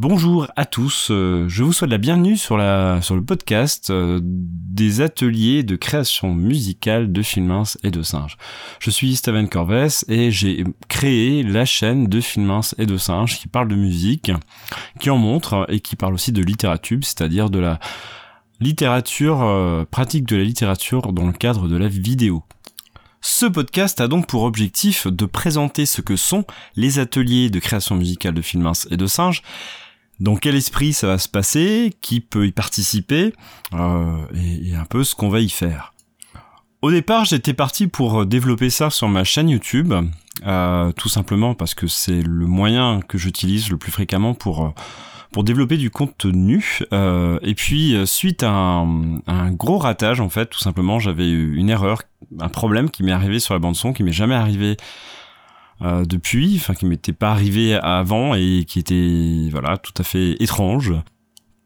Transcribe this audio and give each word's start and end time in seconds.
Bonjour 0.00 0.46
à 0.54 0.64
tous, 0.64 1.08
euh, 1.10 1.46
je 1.48 1.64
vous 1.64 1.72
souhaite 1.72 1.90
la 1.90 1.98
bienvenue 1.98 2.36
sur, 2.36 2.56
le 2.56 3.20
podcast 3.20 3.90
euh, 3.90 4.20
des 4.22 5.00
ateliers 5.00 5.64
de 5.64 5.74
création 5.74 6.32
musicale 6.32 7.10
de 7.10 7.20
Filmins 7.20 7.64
et 7.82 7.90
de 7.90 8.02
Singes. 8.02 8.36
Je 8.78 8.90
suis 8.90 9.16
Steven 9.16 9.48
Corves 9.48 10.04
et 10.06 10.30
j'ai 10.30 10.62
créé 10.86 11.42
la 11.42 11.64
chaîne 11.64 12.06
de 12.06 12.20
Filmins 12.20 12.60
et 12.78 12.86
de 12.86 12.96
Singes 12.96 13.40
qui 13.40 13.48
parle 13.48 13.66
de 13.66 13.74
musique, 13.74 14.30
qui 15.00 15.10
en 15.10 15.18
montre 15.18 15.66
et 15.68 15.80
qui 15.80 15.96
parle 15.96 16.14
aussi 16.14 16.30
de 16.30 16.44
littérature, 16.44 17.00
c'est-à-dire 17.02 17.50
de 17.50 17.58
la 17.58 17.80
littérature, 18.60 19.42
euh, 19.42 19.84
pratique 19.84 20.28
de 20.28 20.36
la 20.36 20.44
littérature 20.44 21.12
dans 21.12 21.26
le 21.26 21.32
cadre 21.32 21.66
de 21.66 21.76
la 21.76 21.88
vidéo. 21.88 22.44
Ce 23.20 23.46
podcast 23.46 24.00
a 24.00 24.06
donc 24.06 24.28
pour 24.28 24.44
objectif 24.44 25.08
de 25.08 25.26
présenter 25.26 25.86
ce 25.86 26.02
que 26.02 26.14
sont 26.14 26.44
les 26.76 27.00
ateliers 27.00 27.50
de 27.50 27.58
création 27.58 27.96
musicale 27.96 28.34
de 28.34 28.42
Filmins 28.42 28.72
et 28.92 28.96
de 28.96 29.06
Singes, 29.08 29.42
dans 30.20 30.36
quel 30.36 30.54
esprit 30.54 30.92
ça 30.92 31.06
va 31.06 31.18
se 31.18 31.28
passer, 31.28 31.94
qui 32.00 32.20
peut 32.20 32.46
y 32.46 32.52
participer, 32.52 33.32
euh, 33.74 34.16
et, 34.34 34.74
un 34.74 34.84
peu 34.84 35.04
ce 35.04 35.14
qu'on 35.14 35.28
va 35.28 35.40
y 35.40 35.48
faire. 35.48 35.94
Au 36.82 36.90
départ, 36.90 37.24
j'étais 37.24 37.54
parti 37.54 37.86
pour 37.88 38.24
développer 38.26 38.70
ça 38.70 38.90
sur 38.90 39.08
ma 39.08 39.24
chaîne 39.24 39.48
YouTube, 39.48 39.92
euh, 40.46 40.92
tout 40.92 41.08
simplement 41.08 41.54
parce 41.54 41.74
que 41.74 41.88
c'est 41.88 42.22
le 42.22 42.46
moyen 42.46 43.00
que 43.00 43.18
j'utilise 43.18 43.70
le 43.70 43.76
plus 43.76 43.90
fréquemment 43.90 44.34
pour 44.34 44.64
euh, 44.64 44.70
pour 45.32 45.44
développer 45.44 45.76
du 45.76 45.90
contenu. 45.90 46.78
et 46.90 47.54
puis 47.54 47.94
suite 48.06 48.42
à 48.42 48.50
un, 48.50 49.18
un, 49.26 49.50
gros 49.50 49.76
ratage 49.76 50.20
en 50.20 50.30
fait, 50.30 50.46
tout 50.46 50.58
simplement, 50.58 50.98
j'avais 50.98 51.28
eu 51.28 51.54
une 51.56 51.68
erreur, 51.68 52.00
un 52.40 52.48
problème 52.48 52.88
qui 52.88 53.02
m'est 53.02 53.12
arrivé 53.12 53.38
sur 53.38 53.52
la 53.52 53.60
bande 53.60 53.76
son, 53.76 53.92
qui 53.92 54.02
m'est 54.02 54.10
jamais 54.10 54.34
arrivé 54.34 54.78
euh, 55.80 56.04
depuis, 56.04 56.56
enfin 56.56 56.74
qui 56.74 56.86
m'était 56.86 57.12
pas 57.12 57.30
arrivé 57.30 57.74
avant 57.74 58.34
et 58.34 58.64
qui 58.66 58.80
était 58.80 59.48
voilà 59.50 59.76
tout 59.76 59.92
à 59.98 60.02
fait 60.02 60.36
étrange. 60.42 60.92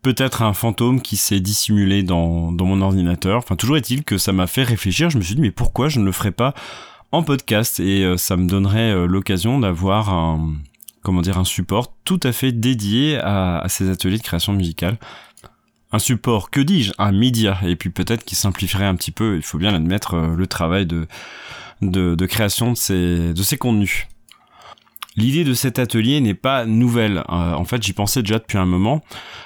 Peut-être 0.03 0.43
un 0.43 0.53
fantôme 0.53 1.01
qui 1.01 1.16
s'est 1.16 1.41
dissimulé 1.41 2.03
dans, 2.03 2.53
dans 2.53 2.67
mon 2.67 2.83
ordinateur. 2.83 3.39
Enfin 3.39 3.56
toujours 3.56 3.77
est-il 3.77 4.05
que 4.05 4.19
ça 4.19 4.33
m'a 4.33 4.47
fait 4.47 4.64
réfléchir. 4.64 5.09
Je 5.09 5.17
me 5.17 5.22
suis 5.22 5.34
dit 5.34 5.41
mais 5.41 5.50
pourquoi 5.50 5.89
je 5.89 6.00
ne 6.00 6.05
le 6.05 6.12
ferais 6.12 6.33
pas 6.33 6.55
en 7.11 7.22
podcast? 7.22 7.81
Et 7.81 8.05
euh, 8.05 8.17
ça 8.17 8.37
me 8.37 8.47
donnerait 8.47 8.92
euh, 8.92 9.06
l'occasion 9.06 9.59
d'avoir 9.59 10.11
un 10.11 10.55
comment 11.03 11.22
dire 11.22 11.39
un 11.39 11.44
support 11.44 11.94
tout 12.05 12.20
à 12.22 12.33
fait 12.33 12.53
dédié 12.53 13.19
à, 13.19 13.61
à 13.61 13.69
ces 13.69 13.89
ateliers 13.89 14.19
de 14.19 14.22
création 14.22 14.53
musicale 14.53 14.98
un 15.94 15.98
support, 15.98 16.50
que 16.50 16.61
dis-je, 16.61 16.92
un 16.97 17.12
média, 17.12 17.59
et 17.65 17.77
puis 17.77 17.91
peut-être 17.91 18.25
qui 18.25 18.34
simplifierait 18.34 18.87
un 18.87 18.94
petit 18.94 19.11
peu, 19.11 19.37
il 19.37 19.42
faut 19.42 19.59
bien 19.59 19.72
l'admettre, 19.72 20.17
le 20.17 20.47
travail 20.47 20.87
de, 20.87 21.06
de, 21.91 22.27
création 22.27 22.72
de 22.72 22.77
ces, 22.77 23.34
de 23.34 23.42
ces 23.42 23.58
contenus. 23.58 24.06
L'idée 25.16 25.44
de 25.44 25.52
cet 25.52 25.78
atelier 25.78 26.20
n'est 26.20 26.34
pas 26.34 26.64
nouvelle. 26.64 27.19
Euh, 27.19 27.52
en 27.52 27.64
fait, 27.64 27.83
j'y 27.83 27.92
pensais 27.92 28.22
déjà 28.22 28.38
depuis 28.38 28.56
un 28.56 28.64
moment, 28.64 29.02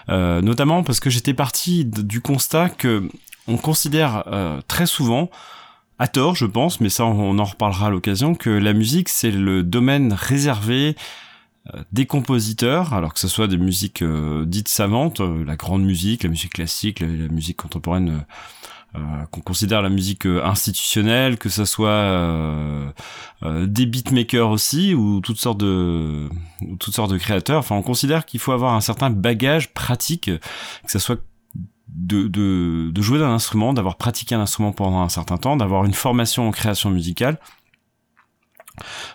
euh, 0.08 0.40
notamment 0.40 0.84
parce 0.84 1.00
que 1.00 1.10
j'étais 1.10 1.34
parti 1.34 1.84
du 1.84 2.20
constat 2.20 2.68
que 2.68 3.08
on 3.48 3.56
considère 3.56 4.24
euh, 4.28 4.60
très 4.68 4.86
souvent, 4.86 5.28
à 5.98 6.08
tort, 6.08 6.36
je 6.36 6.46
pense, 6.46 6.80
mais 6.80 6.88
ça 6.88 7.04
on 7.04 7.38
en 7.38 7.44
reparlera 7.44 7.86
à 7.86 7.90
l'occasion, 7.90 8.34
que 8.34 8.50
la 8.50 8.74
musique 8.74 9.08
c'est 9.08 9.30
le 9.30 9.62
domaine 9.62 10.12
réservé 10.12 10.94
des 11.90 12.06
compositeurs, 12.06 12.92
alors 12.92 13.12
que 13.12 13.18
ce 13.18 13.26
soit 13.26 13.48
des 13.48 13.56
musiques 13.56 14.04
dites 14.44 14.68
savantes, 14.68 15.20
la 15.20 15.56
grande 15.56 15.82
musique, 15.82 16.22
la 16.22 16.28
musique 16.28 16.52
classique, 16.52 17.00
la 17.00 17.28
musique 17.28 17.56
contemporaine 17.56 18.24
qu'on 19.30 19.40
considère 19.40 19.82
la 19.82 19.88
musique 19.88 20.26
euh, 20.26 20.44
institutionnelle, 20.44 21.38
que 21.38 21.48
ça 21.48 21.66
soit 21.66 21.88
euh, 21.88 22.90
des 23.42 23.86
beatmakers 23.86 24.50
aussi 24.50 24.94
ou 24.94 25.20
toutes 25.20 25.38
sortes 25.38 25.58
de 25.58 26.28
toutes 26.78 26.94
sortes 26.94 27.10
de 27.10 27.18
créateurs. 27.18 27.58
Enfin, 27.58 27.76
on 27.76 27.82
considère 27.82 28.24
qu'il 28.24 28.40
faut 28.40 28.52
avoir 28.52 28.74
un 28.74 28.80
certain 28.80 29.10
bagage 29.10 29.72
pratique, 29.74 30.30
que 30.30 30.40
ça 30.86 30.98
soit 30.98 31.20
de 31.88 33.00
jouer 33.00 33.18
d'un 33.18 33.30
instrument, 33.30 33.72
d'avoir 33.72 33.96
pratiqué 33.96 34.34
un 34.34 34.40
instrument 34.40 34.72
pendant 34.72 35.00
un 35.00 35.08
certain 35.08 35.36
temps, 35.36 35.56
d'avoir 35.56 35.84
une 35.84 35.94
formation 35.94 36.48
en 36.48 36.50
création 36.50 36.90
musicale 36.90 37.38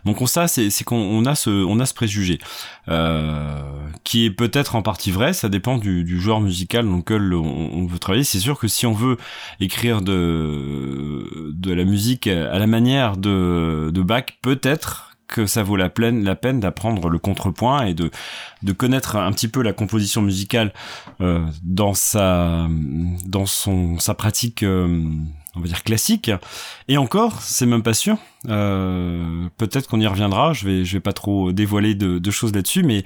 mon 0.05 0.13
constat, 0.13 0.47
c'est 0.47 0.83
qu'on 0.83 1.25
a 1.25 1.35
ce, 1.35 1.49
on 1.49 1.79
a 1.79 1.85
ce 1.85 1.93
préjugé, 1.93 2.39
euh, 2.87 3.61
qui 4.03 4.25
est 4.25 4.31
peut-être 4.31 4.75
en 4.75 4.81
partie 4.81 5.11
vrai. 5.11 5.33
Ça 5.33 5.49
dépend 5.49 5.77
du, 5.77 6.03
du 6.03 6.19
joueur 6.19 6.41
musical 6.41 6.87
dans 6.87 6.97
lequel 6.97 7.33
on, 7.33 7.85
veut 7.85 7.99
travailler. 7.99 8.23
C'est 8.23 8.39
sûr 8.39 8.59
que 8.59 8.67
si 8.67 8.85
on 8.85 8.93
veut 8.93 9.17
écrire 9.59 10.01
de, 10.01 11.51
de 11.53 11.73
la 11.73 11.83
musique 11.83 12.27
à 12.27 12.57
la 12.57 12.67
manière 12.67 13.17
de, 13.17 13.91
de 13.93 14.01
Bach, 14.01 14.25
peut-être 14.41 15.11
que 15.31 15.47
ça 15.47 15.63
vaut 15.63 15.77
la 15.77 15.89
peine, 15.89 16.23
la 16.23 16.35
peine 16.35 16.59
d'apprendre 16.59 17.09
le 17.09 17.17
contrepoint 17.17 17.85
et 17.85 17.95
de, 17.95 18.11
de 18.61 18.73
connaître 18.73 19.15
un 19.15 19.31
petit 19.31 19.47
peu 19.47 19.63
la 19.63 19.73
composition 19.73 20.21
musicale 20.21 20.73
euh, 21.21 21.43
dans 21.63 21.95
sa, 21.95 22.67
dans 23.25 23.47
son, 23.47 23.97
sa 23.97 24.13
pratique. 24.13 24.61
Euh, 24.61 25.09
on 25.55 25.59
va 25.59 25.67
dire 25.67 25.83
classique. 25.83 26.31
Et 26.87 26.97
encore, 26.97 27.41
c'est 27.41 27.65
même 27.65 27.83
pas 27.83 27.93
sûr. 27.93 28.17
Euh, 28.47 29.47
peut-être 29.57 29.87
qu'on 29.87 29.99
y 29.99 30.07
reviendra. 30.07 30.53
Je 30.53 30.65
vais, 30.65 30.85
je 30.85 30.93
vais 30.93 31.01
pas 31.01 31.13
trop 31.13 31.51
dévoiler 31.51 31.95
de, 31.95 32.19
de 32.19 32.31
choses 32.31 32.53
là-dessus, 32.53 32.83
mais 32.83 33.03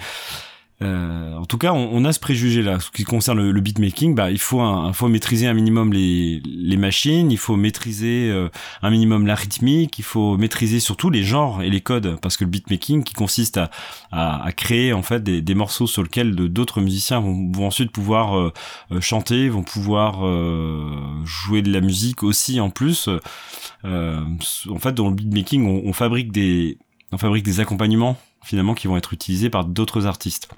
euh, 0.82 1.38
en 1.38 1.46
tout 1.46 1.58
cas, 1.58 1.72
on, 1.72 2.04
a 2.04 2.12
ce 2.12 2.20
préjugé 2.20 2.62
là. 2.62 2.80
Ce 2.80 2.92
qui 2.92 3.04
concerne 3.04 3.42
le, 3.42 3.62
beatmaking, 3.62 4.14
bah, 4.14 4.30
il 4.30 4.40
faut, 4.40 4.60
un, 4.60 4.92
faut 4.92 5.08
maîtriser 5.08 5.48
un 5.48 5.54
minimum 5.54 5.94
les, 5.94 6.42
les 6.46 6.76
machines, 6.76 7.32
il 7.32 7.38
faut 7.38 7.56
maîtriser 7.56 8.30
euh, 8.30 8.50
un 8.82 8.90
minimum 8.90 9.26
la 9.26 9.36
rythmique, 9.36 9.98
il 10.00 10.04
faut 10.04 10.36
maîtriser 10.38 10.82
surtout 10.82 11.10
les 11.10 11.24
genres 11.24 11.62
et 11.62 11.70
les 11.70 11.80
codes, 11.80 12.20
parce 12.22 12.36
que 12.36 12.44
le 12.44 12.50
beatmaking, 12.50 13.04
qui 13.04 13.14
consiste 13.14 13.58
à, 13.58 13.70
à, 14.12 14.52
créer 14.52 14.92
en 14.92 15.02
fait 15.02 15.24
des, 15.24 15.42
des, 15.42 15.56
morceaux 15.56 15.88
sur 15.88 16.04
lesquels 16.04 16.36
d'autres 16.36 16.82
musiciens 16.82 17.22
vont, 17.22 17.50
vont, 17.54 17.68
ensuite 17.68 17.92
pouvoir 17.92 18.38
euh, 18.38 18.52
chanter, 19.00 19.48
vont 19.48 19.64
pouvoir 19.64 20.26
jouer 21.26 21.62
de 21.62 21.72
la 21.72 21.80
musique 21.80 22.24
aussi 22.24 22.60
en 22.60 22.70
plus. 22.70 23.10
en 23.84 24.80
fait, 24.80 24.94
dans 24.94 25.08
le 25.08 25.16
beatmaking, 25.16 25.66
on, 25.66 25.90
on 25.90 25.94
fabrique 25.94 26.34
des, 26.34 26.78
on 27.14 27.18
fabrique 27.18 27.46
des 27.46 27.62
accompagnements 27.62 28.18
finalement 28.44 28.76
qui 28.76 28.88
vont 28.88 28.98
être 28.98 29.14
utilisés 29.14 29.50
par 29.50 29.66
d'autres 29.66 30.06
artistes 30.06 30.50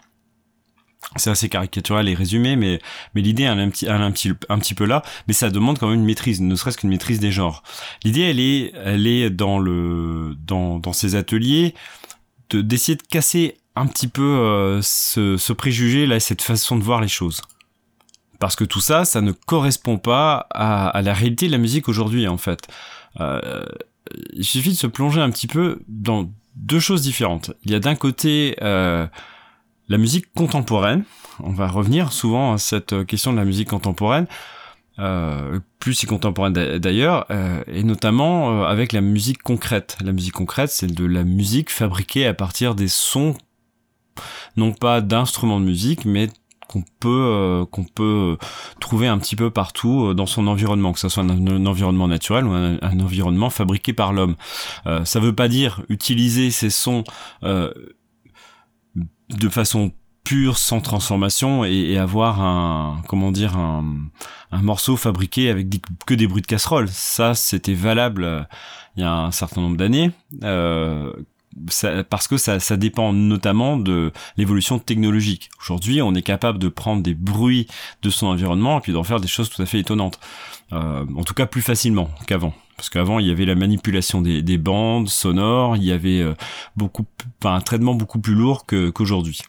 c'est 1.16 1.30
assez 1.30 1.50
caricatural 1.50 2.10
et 2.10 2.14
résumé, 2.14 2.56
mais, 2.56 2.80
mais 3.14 3.22
l'idée 3.22 3.44
elle 3.44 3.60
est 3.60 3.64
un 3.64 3.70
petit, 3.70 3.88
un, 3.88 4.12
petit, 4.60 4.74
peu 4.74 4.86
là, 4.86 5.04
mais 5.28 5.34
ça 5.34 5.50
demande 5.50 5.80
quand 5.80 5.88
même 5.88 6.00
une 6.00 6.06
maîtrise, 6.06 6.42
ne 6.42 6.56
serait-ce 6.56 6.78
qu'une 6.78 6.90
maîtrise 6.90 7.20
des 7.20 7.32
genres. 7.32 7.64
L'idée, 8.04 8.22
elle 8.22 8.40
est, 8.40 8.74
elle 8.84 9.08
est 9.08 9.30
dans 9.30 9.60
le, 9.60 10.36
dans, 10.46 10.80
dans 10.80 10.94
ces 10.94 11.16
ateliers, 11.16 11.74
de, 12.50 12.62
d'essayer 12.62 12.96
de 12.96 13.04
casser 13.04 13.58
un 13.76 13.88
petit 13.88 14.08
peu 14.08 14.24
euh, 14.24 14.82
ce, 14.82 15.54
préjugé 15.54 16.08
là, 16.08 16.20
cette 16.20 16.42
façon 16.42 16.78
de 16.78 16.84
voir 16.84 17.00
les 17.02 17.08
choses. 17.08 17.42
Parce 18.40 18.56
que 18.56 18.64
tout 18.64 18.82
ça, 18.82 19.06
ça 19.06 19.22
ne 19.22 19.32
correspond 19.32 19.98
pas 19.98 20.48
à, 20.52 20.90
à 20.90 21.02
la 21.02 21.14
réalité 21.14 21.48
de 21.48 21.52
la 21.52 21.58
musique 21.58 21.90
aujourd'hui, 21.90 22.28
en 22.28 22.38
fait. 22.38 22.68
Euh, 23.20 23.66
il 24.34 24.46
suffit 24.46 24.70
de 24.70 24.76
se 24.76 24.88
plonger 24.88 25.22
un 25.22 25.30
petit 25.30 25.48
peu 25.48 25.80
dans 25.88 26.30
deux 26.56 26.80
choses 26.80 27.02
différentes. 27.02 27.52
Il 27.64 27.72
y 27.72 27.76
a 27.76 27.80
d'un 27.80 27.96
côté 27.96 28.56
euh, 28.62 29.08
la 29.90 29.98
musique 29.98 30.34
contemporaine. 30.34 31.04
On 31.42 31.52
va 31.52 31.68
revenir 31.68 32.12
souvent 32.12 32.54
à 32.54 32.58
cette 32.58 33.06
question 33.06 33.32
de 33.32 33.38
la 33.38 33.46
musique 33.46 33.70
contemporaine, 33.70 34.28
euh, 35.00 35.60
plus 35.80 35.94
si 35.94 36.06
contemporaine 36.08 36.54
d'ailleurs, 36.54 37.26
euh, 37.30 37.64
et 37.68 37.84
notamment 37.84 38.64
euh, 38.64 38.66
avec 38.66 38.94
la 38.94 39.02
musique 39.02 39.44
concrète. 39.44 39.98
La 40.04 40.12
musique 40.12 40.34
concrète, 40.34 40.72
c'est 40.72 40.92
de 40.92 41.06
la 41.06 41.24
musique 41.24 41.70
fabriquée 41.70 42.26
à 42.26 42.34
partir 42.34 42.74
des 42.74 42.88
sons, 42.88 43.36
non 44.56 44.74
pas 44.74 45.02
d'instruments 45.02 45.60
de 45.60 45.66
musique, 45.66 46.06
mais 46.06 46.30
qu'on 46.68 46.84
peut 47.00 47.10
euh, 47.10 47.66
qu'on 47.66 47.84
peut 47.84 48.38
trouver 48.80 49.08
un 49.08 49.18
petit 49.18 49.36
peu 49.36 49.50
partout 49.50 50.14
dans 50.14 50.26
son 50.26 50.48
environnement, 50.48 50.94
que 50.94 51.00
ce 51.00 51.10
soit 51.10 51.24
un, 51.24 51.66
environnement 51.66 52.08
naturel 52.08 52.46
ou 52.46 52.52
un, 52.52 53.00
environnement 53.00 53.50
fabriqué 53.50 53.94
par 53.94 54.14
l'homme. 54.14 54.36
Euh, 54.86 55.06
ça 55.06 55.20
veut 55.20 55.36
pas 55.36 55.48
dire 55.48 55.82
utiliser 55.90 56.52
ces 56.52 56.70
sons 56.70 57.04
euh, 57.44 57.72
de 59.30 59.50
façon 59.50 59.92
pure, 60.24 60.58
sans 60.58 60.82
transformation, 60.82 61.64
et, 61.64 61.98
avoir 61.98 62.42
un, 62.42 63.02
comment 63.08 63.32
dire, 63.32 63.58
un, 63.58 63.86
un 64.52 64.62
morceau 64.62 64.98
fabriqué 64.98 65.50
avec 65.50 65.68
que 66.06 66.14
des 66.14 66.28
bruits 66.28 66.42
de 66.42 66.48
casserole. 66.48 66.90
Ça, 66.90 67.34
c'était 67.34 67.74
valable 67.74 68.24
euh, 68.24 68.42
il 68.98 69.02
y 69.02 69.04
a 69.04 69.14
un 69.14 69.32
certain 69.32 69.62
nombre 69.62 69.78
d'années. 69.78 70.12
Euh, 70.44 71.14
parce 72.10 72.28
que 72.28 72.38
ça, 72.38 72.60
ça, 72.60 72.78
dépend 72.78 73.14
notamment 73.14 73.78
de 73.78 74.12
l'évolution 74.36 74.78
technologique. 74.80 75.50
Aujourd'hui, 75.60 76.02
on 76.02 76.14
est 76.14 76.22
capable 76.22 76.60
de 76.60 76.68
prendre 76.68 77.02
des 77.02 77.16
bruits 77.16 77.68
de 78.04 78.10
son 78.10 78.28
environnement 78.28 78.78
et 78.78 78.82
puis 78.82 78.92
d'en 78.92 79.04
faire 79.04 79.20
des 79.20 79.28
choses 79.28 79.50
tout 79.50 79.62
à 79.62 79.66
fait 79.66 79.80
étonnantes. 79.80 80.20
Euh, 80.74 81.06
en 81.16 81.24
tout 81.24 81.34
cas, 81.34 81.46
plus 81.46 81.62
facilement 81.62 82.10
qu'avant 82.28 82.54
parce 82.78 82.90
qu'avant 82.90 83.20
il 83.20 83.28
y 83.28 83.32
avait 83.32 83.46
la 83.46 83.56
manipulation 83.56 84.22
des, 84.22 84.42
des 84.42 84.58
bandes 84.58 85.10
sonores, 85.10 85.76
il 85.76 85.84
y 85.84 85.92
avait 85.92 86.22
euh, 86.22 86.36
beaucoup, 86.76 87.06
enfin, 87.40 87.56
un 87.56 87.62
traitement 87.62 87.96
beaucoup 87.96 88.20
plus 88.20 88.36
lourd 88.36 88.66
qu'aujourd'hui. 88.66 89.42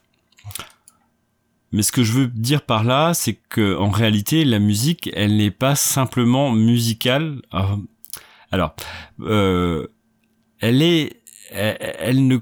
Mais 1.70 1.82
ce 1.82 1.92
que 1.92 2.02
je 2.02 2.12
veux 2.12 2.26
dire 2.26 2.62
par 2.62 2.82
là, 2.82 3.12
c'est 3.12 3.34
que 3.34 3.76
en 3.76 3.90
réalité, 3.90 4.44
la 4.44 4.58
musique, 4.58 5.10
elle 5.14 5.36
n'est 5.36 5.50
pas 5.50 5.74
simplement 5.74 6.50
musicale. 6.50 7.42
Alors, 8.50 8.74
euh, 9.20 9.86
elle 10.60 10.80
est, 10.80 11.20
elle, 11.50 12.26
ne 12.26 12.38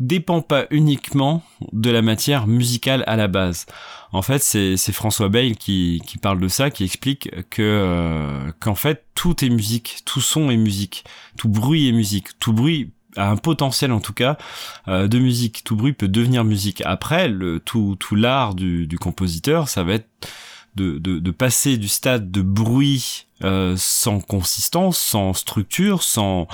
dépend 0.00 0.40
pas 0.40 0.66
uniquement 0.70 1.42
de 1.72 1.90
la 1.90 2.00
matière 2.00 2.46
musicale 2.46 3.04
à 3.06 3.16
la 3.16 3.28
base. 3.28 3.66
En 4.12 4.22
fait, 4.22 4.42
c'est 4.42 4.92
François 4.92 5.28
Bayle 5.28 5.56
qui, 5.56 6.00
qui 6.06 6.16
parle 6.16 6.40
de 6.40 6.48
ça, 6.48 6.70
qui 6.70 6.84
explique 6.84 7.30
que 7.50 7.62
euh, 7.62 8.52
qu'en 8.60 8.74
fait 8.74 9.04
tout 9.22 9.44
est 9.44 9.50
musique, 9.50 9.98
tout 10.04 10.20
son 10.20 10.50
est 10.50 10.56
musique, 10.56 11.04
tout 11.36 11.48
bruit 11.48 11.88
est 11.88 11.92
musique, 11.92 12.36
tout 12.40 12.52
bruit 12.52 12.90
a 13.16 13.30
un 13.30 13.36
potentiel 13.36 13.92
en 13.92 14.00
tout 14.00 14.12
cas 14.12 14.36
euh, 14.88 15.06
de 15.06 15.20
musique. 15.20 15.62
Tout 15.62 15.76
bruit 15.76 15.92
peut 15.92 16.08
devenir 16.08 16.42
musique. 16.42 16.82
Après, 16.84 17.28
le 17.28 17.60
tout 17.60 17.94
tout 18.00 18.16
l'art 18.16 18.56
du, 18.56 18.88
du 18.88 18.98
compositeur, 18.98 19.68
ça 19.68 19.84
va 19.84 19.92
être 19.92 20.08
de, 20.74 20.98
de, 20.98 21.20
de, 21.20 21.30
passer 21.30 21.76
du 21.76 21.86
stade 21.86 22.32
de 22.32 22.42
bruit 22.42 23.26
euh, 23.44 23.76
sans 23.78 24.18
consistance, 24.18 24.98
sans 24.98 25.34
structure, 25.34 26.02
sans 26.02 26.48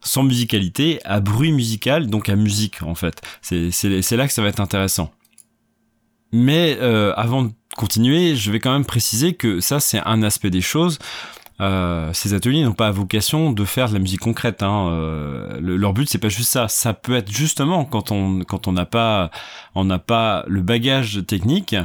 sans 0.00 0.24
musicalité 0.24 0.98
à 1.04 1.20
bruit 1.20 1.52
musical, 1.52 2.08
donc 2.08 2.28
à 2.28 2.34
musique 2.34 2.82
en 2.82 2.96
fait. 2.96 3.22
C'est 3.40 4.16
là 4.16 4.26
que 4.26 4.32
ça 4.32 4.42
va 4.42 4.48
être 4.48 4.58
intéressant. 4.58 5.12
Mais 6.32 6.76
euh, 6.80 7.12
avant 7.16 7.44
de 7.44 7.52
continuer, 7.76 8.34
je 8.34 8.50
vais 8.50 8.58
quand 8.58 8.72
même 8.72 8.84
préciser 8.84 9.34
que 9.34 9.60
ça 9.60 9.78
c'est 9.78 10.00
un 10.04 10.24
aspect 10.24 10.50
des 10.50 10.60
choses. 10.60 10.98
Euh, 11.60 12.12
ces 12.14 12.32
ateliers 12.32 12.64
n'ont 12.64 12.72
pas 12.72 12.90
vocation 12.90 13.52
de 13.52 13.64
faire 13.64 13.88
de 13.88 13.94
la 13.94 14.00
musique 14.00 14.20
concrète. 14.20 14.62
Hein. 14.62 14.88
Euh, 14.90 15.60
leur 15.60 15.92
but 15.92 16.08
c'est 16.08 16.18
pas 16.18 16.28
juste 16.28 16.50
ça. 16.50 16.68
Ça 16.68 16.94
peut 16.94 17.16
être 17.16 17.30
justement 17.30 17.84
quand 17.84 18.10
on 18.12 18.40
quand 18.40 18.66
on 18.66 18.72
n'a 18.72 18.86
pas 18.86 19.30
on 19.74 19.84
n'a 19.84 19.98
pas 19.98 20.44
le 20.46 20.62
bagage 20.62 21.20
technique, 21.26 21.76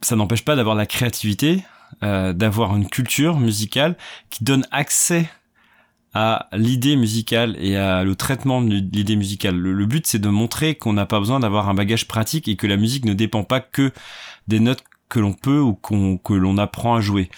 ça 0.00 0.16
n'empêche 0.16 0.44
pas 0.44 0.56
d'avoir 0.56 0.74
la 0.74 0.86
créativité, 0.86 1.64
euh, 2.02 2.32
d'avoir 2.32 2.76
une 2.76 2.88
culture 2.88 3.38
musicale 3.38 3.96
qui 4.30 4.44
donne 4.44 4.66
accès 4.70 5.28
à 6.14 6.48
l'idée 6.52 6.94
musicale 6.96 7.56
et 7.58 7.76
à 7.76 8.04
le 8.04 8.14
traitement 8.14 8.62
de 8.62 8.74
l'idée 8.74 9.16
musicale. 9.16 9.56
Le, 9.56 9.84
but, 9.84 10.06
c'est 10.06 10.20
de 10.20 10.28
montrer 10.28 10.76
qu'on 10.76 10.92
n'a 10.92 11.06
pas 11.06 11.18
besoin 11.18 11.40
d'avoir 11.40 11.68
un 11.68 11.74
bagage 11.74 12.06
pratique 12.06 12.46
et 12.46 12.54
que 12.54 12.68
la 12.68 12.76
musique 12.76 13.04
ne 13.04 13.14
dépend 13.14 13.42
pas 13.42 13.58
que 13.58 13.90
des 14.46 14.60
notes 14.60 14.84
que 15.08 15.18
l'on 15.18 15.32
peut 15.32 15.58
ou 15.58 15.74
qu'on 15.74 16.16
que 16.16 16.32
l'on 16.32 16.56
apprend 16.56 16.94
à 16.94 17.00
jouer. 17.00 17.30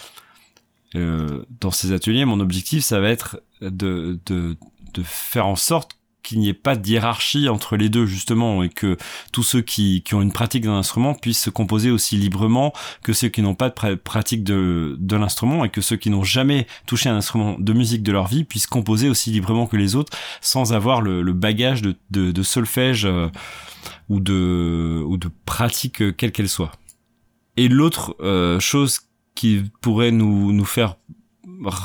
Euh, 0.94 1.44
dans 1.60 1.70
ces 1.70 1.92
ateliers, 1.92 2.24
mon 2.24 2.40
objectif, 2.40 2.84
ça 2.84 3.00
va 3.00 3.08
être 3.08 3.42
de, 3.60 4.20
de, 4.26 4.56
de 4.94 5.02
faire 5.02 5.46
en 5.46 5.56
sorte 5.56 5.96
qu'il 6.26 6.40
n'y 6.40 6.48
ait 6.48 6.54
pas 6.54 6.74
de 6.74 6.86
hiérarchie 6.86 7.48
entre 7.48 7.76
les 7.76 7.88
deux 7.88 8.04
justement 8.04 8.64
et 8.64 8.68
que 8.68 8.96
tous 9.32 9.44
ceux 9.44 9.62
qui, 9.62 10.02
qui 10.02 10.14
ont 10.14 10.22
une 10.22 10.32
pratique 10.32 10.64
d'un 10.64 10.74
instrument 10.74 11.14
puissent 11.14 11.42
se 11.42 11.50
composer 11.50 11.92
aussi 11.92 12.16
librement 12.16 12.72
que 13.04 13.12
ceux 13.12 13.28
qui 13.28 13.42
n'ont 13.42 13.54
pas 13.54 13.70
de 13.70 13.94
pratique 13.94 14.42
de, 14.42 14.96
de 14.98 15.16
l'instrument 15.16 15.64
et 15.64 15.68
que 15.68 15.80
ceux 15.80 15.94
qui 15.94 16.10
n'ont 16.10 16.24
jamais 16.24 16.66
touché 16.86 17.08
un 17.08 17.16
instrument 17.16 17.54
de 17.60 17.72
musique 17.72 18.02
de 18.02 18.10
leur 18.10 18.26
vie 18.26 18.42
puissent 18.42 18.66
composer 18.66 19.08
aussi 19.08 19.30
librement 19.30 19.68
que 19.68 19.76
les 19.76 19.94
autres 19.94 20.18
sans 20.40 20.72
avoir 20.72 21.00
le, 21.00 21.22
le 21.22 21.32
bagage 21.32 21.80
de, 21.80 21.94
de, 22.10 22.32
de 22.32 22.42
solfège 22.42 23.04
euh, 23.04 23.28
ou 24.08 24.18
de 24.18 25.04
ou 25.06 25.18
de 25.18 25.30
pratique 25.44 26.02
euh, 26.02 26.10
quelle 26.10 26.32
qu'elle 26.32 26.48
soit. 26.48 26.72
Et 27.56 27.68
l'autre 27.68 28.16
euh, 28.20 28.58
chose 28.58 28.98
qui 29.36 29.62
pourrait 29.80 30.10
nous 30.10 30.52
nous 30.52 30.64
faire 30.64 30.96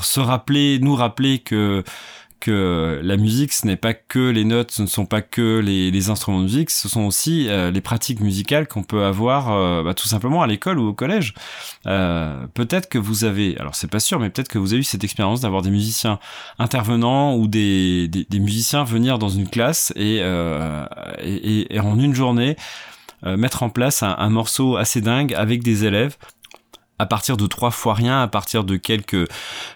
se 0.01 0.19
rappeler, 0.19 0.79
nous 0.79 0.95
rappeler 0.95 1.39
que 1.39 1.83
que 2.41 2.99
la 3.03 3.15
musique, 3.15 3.53
ce 3.53 3.67
n'est 3.67 3.77
pas 3.77 3.93
que 3.93 4.31
les 4.31 4.43
notes, 4.43 4.71
ce 4.71 4.81
ne 4.81 4.87
sont 4.87 5.05
pas 5.05 5.21
que 5.21 5.59
les, 5.59 6.09
instruments 6.09 6.39
de 6.39 6.45
musique, 6.45 6.71
ce 6.71 6.89
sont 6.89 7.03
aussi 7.03 7.47
euh, 7.47 7.69
les 7.69 7.81
pratiques 7.81 8.19
musicales 8.19 8.67
qu'on 8.67 8.83
peut 8.83 9.03
avoir 9.05 9.51
euh, 9.51 9.83
bah, 9.83 9.93
tout 9.93 10.07
simplement 10.07 10.41
à 10.41 10.47
l'école 10.47 10.79
ou 10.79 10.87
au 10.87 10.93
collège. 10.93 11.35
Euh, 11.85 12.47
peut-être 12.55 12.89
que 12.89 12.97
vous 12.97 13.23
avez, 13.23 13.55
alors 13.59 13.75
c'est 13.75 13.89
pas 13.89 13.99
sûr, 13.99 14.19
mais 14.19 14.31
peut-être 14.31 14.49
que 14.49 14.57
vous 14.57 14.73
avez 14.73 14.81
eu 14.81 14.83
cette 14.83 15.03
expérience 15.03 15.41
d'avoir 15.41 15.61
des 15.61 15.69
musiciens 15.69 16.19
intervenants 16.57 17.35
ou 17.35 17.47
des, 17.47 18.07
des, 18.07 18.39
musiciens 18.39 18.83
venir 18.83 19.19
dans 19.19 19.29
une 19.29 19.47
classe 19.47 19.93
et, 19.95 20.17
et, 21.23 21.75
et, 21.75 21.79
en 21.79 21.99
une 21.99 22.15
journée 22.15 22.55
mettre 23.23 23.61
en 23.61 23.69
place 23.69 24.01
un 24.01 24.29
morceau 24.29 24.77
assez 24.77 24.99
dingue 24.99 25.35
avec 25.35 25.61
des 25.61 25.85
élèves 25.85 26.17
à 27.01 27.07
partir 27.07 27.35
de 27.35 27.47
trois 27.47 27.71
fois 27.71 27.95
rien, 27.95 28.21
à 28.21 28.27
partir 28.27 28.63
de 28.63 28.77
quelques 28.77 29.27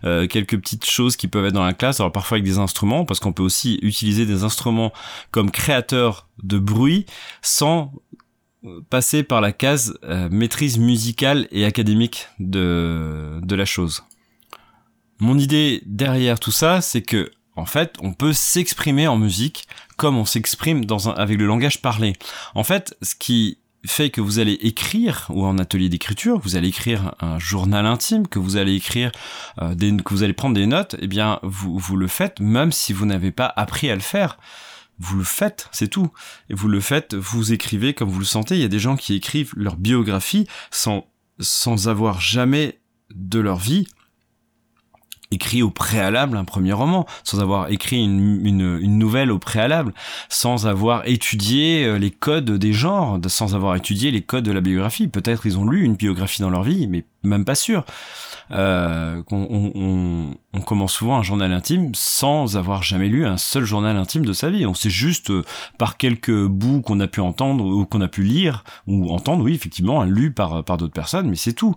euh, 0.03 0.27
quelques 0.27 0.59
petites 0.59 0.85
choses 0.85 1.15
qui 1.15 1.27
peuvent 1.27 1.45
être 1.45 1.53
dans 1.53 1.65
la 1.65 1.73
classe. 1.73 1.99
Alors 1.99 2.11
parfois 2.11 2.35
avec 2.35 2.45
des 2.45 2.59
instruments, 2.59 3.03
parce 3.03 3.19
qu'on 3.19 3.33
peut 3.33 3.41
aussi 3.41 3.79
utiliser 3.81 4.27
des 4.27 4.43
instruments 4.43 4.93
comme 5.31 5.49
créateurs 5.49 6.27
de 6.43 6.59
bruit 6.59 7.07
sans 7.41 7.91
euh, 8.63 8.79
passer 8.91 9.23
par 9.23 9.41
la 9.41 9.51
case 9.51 9.97
euh, 10.03 10.29
maîtrise 10.29 10.77
musicale 10.77 11.47
et 11.49 11.65
académique 11.65 12.27
de 12.39 13.39
de 13.41 13.55
la 13.55 13.65
chose. 13.65 14.03
Mon 15.17 15.39
idée 15.39 15.81
derrière 15.87 16.39
tout 16.39 16.51
ça, 16.51 16.79
c'est 16.79 17.01
que 17.01 17.31
en 17.55 17.65
fait, 17.65 17.95
on 18.01 18.13
peut 18.13 18.33
s'exprimer 18.33 19.07
en 19.07 19.17
musique 19.17 19.67
comme 19.97 20.17
on 20.17 20.25
s'exprime 20.25 20.83
avec 21.15 21.39
le 21.39 21.45
langage 21.47 21.81
parlé. 21.81 22.13
En 22.53 22.65
fait, 22.65 22.95
ce 23.01 23.15
qui 23.15 23.57
fait 23.85 24.09
que 24.09 24.21
vous 24.21 24.39
allez 24.39 24.53
écrire 24.61 25.27
ou 25.29 25.45
en 25.45 25.57
atelier 25.57 25.89
d'écriture, 25.89 26.39
vous 26.39 26.55
allez 26.55 26.69
écrire 26.69 27.15
un 27.19 27.39
journal 27.39 27.85
intime, 27.85 28.27
que 28.27 28.39
vous 28.39 28.57
allez 28.57 28.75
écrire 28.75 29.11
euh, 29.61 29.75
des, 29.75 29.95
que 29.95 30.13
vous 30.13 30.23
allez 30.23 30.33
prendre 30.33 30.55
des 30.55 30.65
notes, 30.65 30.95
eh 30.99 31.07
bien 31.07 31.39
vous 31.43 31.77
vous 31.77 31.97
le 31.97 32.07
faites 32.07 32.39
même 32.39 32.71
si 32.71 32.93
vous 32.93 33.05
n'avez 33.05 33.31
pas 33.31 33.51
appris 33.55 33.89
à 33.89 33.95
le 33.95 34.01
faire. 34.01 34.37
Vous 34.97 35.17
le 35.17 35.25
faites, 35.25 35.67
c'est 35.73 35.89
tout. 35.89 36.09
Et 36.49 36.53
vous 36.53 36.69
le 36.69 36.79
faites, 36.79 37.15
vous 37.15 37.51
écrivez 37.51 37.93
comme 37.93 38.09
vous 38.09 38.19
le 38.19 38.25
sentez. 38.25 38.55
Il 38.55 38.61
y 38.61 38.65
a 38.65 38.69
des 38.69 38.79
gens 38.79 38.95
qui 38.95 39.13
écrivent 39.13 39.51
leur 39.57 39.75
biographie 39.75 40.47
sans 40.71 41.07
sans 41.39 41.89
avoir 41.89 42.21
jamais 42.21 42.79
de 43.13 43.39
leur 43.39 43.57
vie 43.57 43.87
écrit 45.31 45.61
au 45.61 45.69
préalable 45.69 46.37
un 46.37 46.45
premier 46.45 46.73
roman, 46.73 47.05
sans 47.23 47.39
avoir 47.41 47.69
écrit 47.69 48.03
une, 48.03 48.45
une, 48.45 48.97
nouvelle 48.97 49.31
au 49.31 49.39
préalable, 49.39 49.93
sans 50.29 50.67
avoir 50.67 51.07
étudié 51.07 51.85
euh, 51.85 51.97
les 51.97 52.11
codes 52.11 52.51
des 52.51 52.73
genres, 52.73 53.19
sans 53.27 53.55
avoir 53.55 53.75
étudié 53.75 54.11
les 54.11 54.21
codes 54.21 54.45
de 54.45 54.51
la 54.51 54.61
biographie. 54.61 55.07
Peut-être 55.07 55.45
ils 55.45 55.57
ont 55.57 55.67
lu 55.67 55.83
une 55.83 55.95
biographie 55.95 56.41
dans 56.41 56.49
leur 56.49 56.63
vie, 56.63 56.87
mais 56.87 57.05
même 57.25 57.45
pas 57.45 57.55
sûr. 57.55 57.85
Euh, 58.51 59.23
on, 59.31 60.61
commence 60.65 60.93
souvent 60.93 61.17
un 61.17 61.23
journal 61.23 61.51
intime 61.51 61.91
sans 61.93 62.57
avoir 62.57 62.81
jamais 62.83 63.07
lu 63.07 63.25
un 63.25 63.37
seul 63.37 63.65
journal 63.65 63.97
intime 63.97 64.25
de 64.25 64.33
sa 64.33 64.49
vie. 64.49 64.65
On 64.65 64.73
sait 64.73 64.89
juste 64.89 65.29
euh, 65.29 65.43
par 65.77 65.97
quelques 65.97 66.45
bouts 66.45 66.81
qu'on 66.81 66.99
a 66.99 67.07
pu 67.07 67.21
entendre 67.21 67.65
ou 67.65 67.85
qu'on 67.85 68.01
a 68.01 68.07
pu 68.07 68.23
lire 68.23 68.63
ou 68.87 69.11
entendre, 69.11 69.43
oui, 69.43 69.53
effectivement, 69.53 70.03
lu 70.03 70.31
par 70.31 70.63
par 70.63 70.77
d'autres 70.77 70.93
personnes, 70.93 71.29
mais 71.29 71.35
c'est 71.35 71.53
tout. 71.53 71.75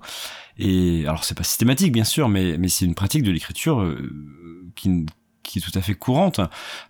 Et 0.58 1.04
alors 1.06 1.24
c'est 1.24 1.36
pas 1.36 1.44
systématique 1.44 1.92
bien 1.92 2.04
sûr, 2.04 2.28
mais 2.28 2.56
mais 2.58 2.68
c'est 2.68 2.84
une 2.84 2.94
pratique 2.94 3.22
de 3.22 3.30
l'écriture 3.30 3.80
euh, 3.80 4.10
qui 4.74 5.06
qui 5.48 5.58
est 5.58 5.62
tout 5.62 5.76
à 5.76 5.82
fait 5.82 5.94
courante. 5.94 6.40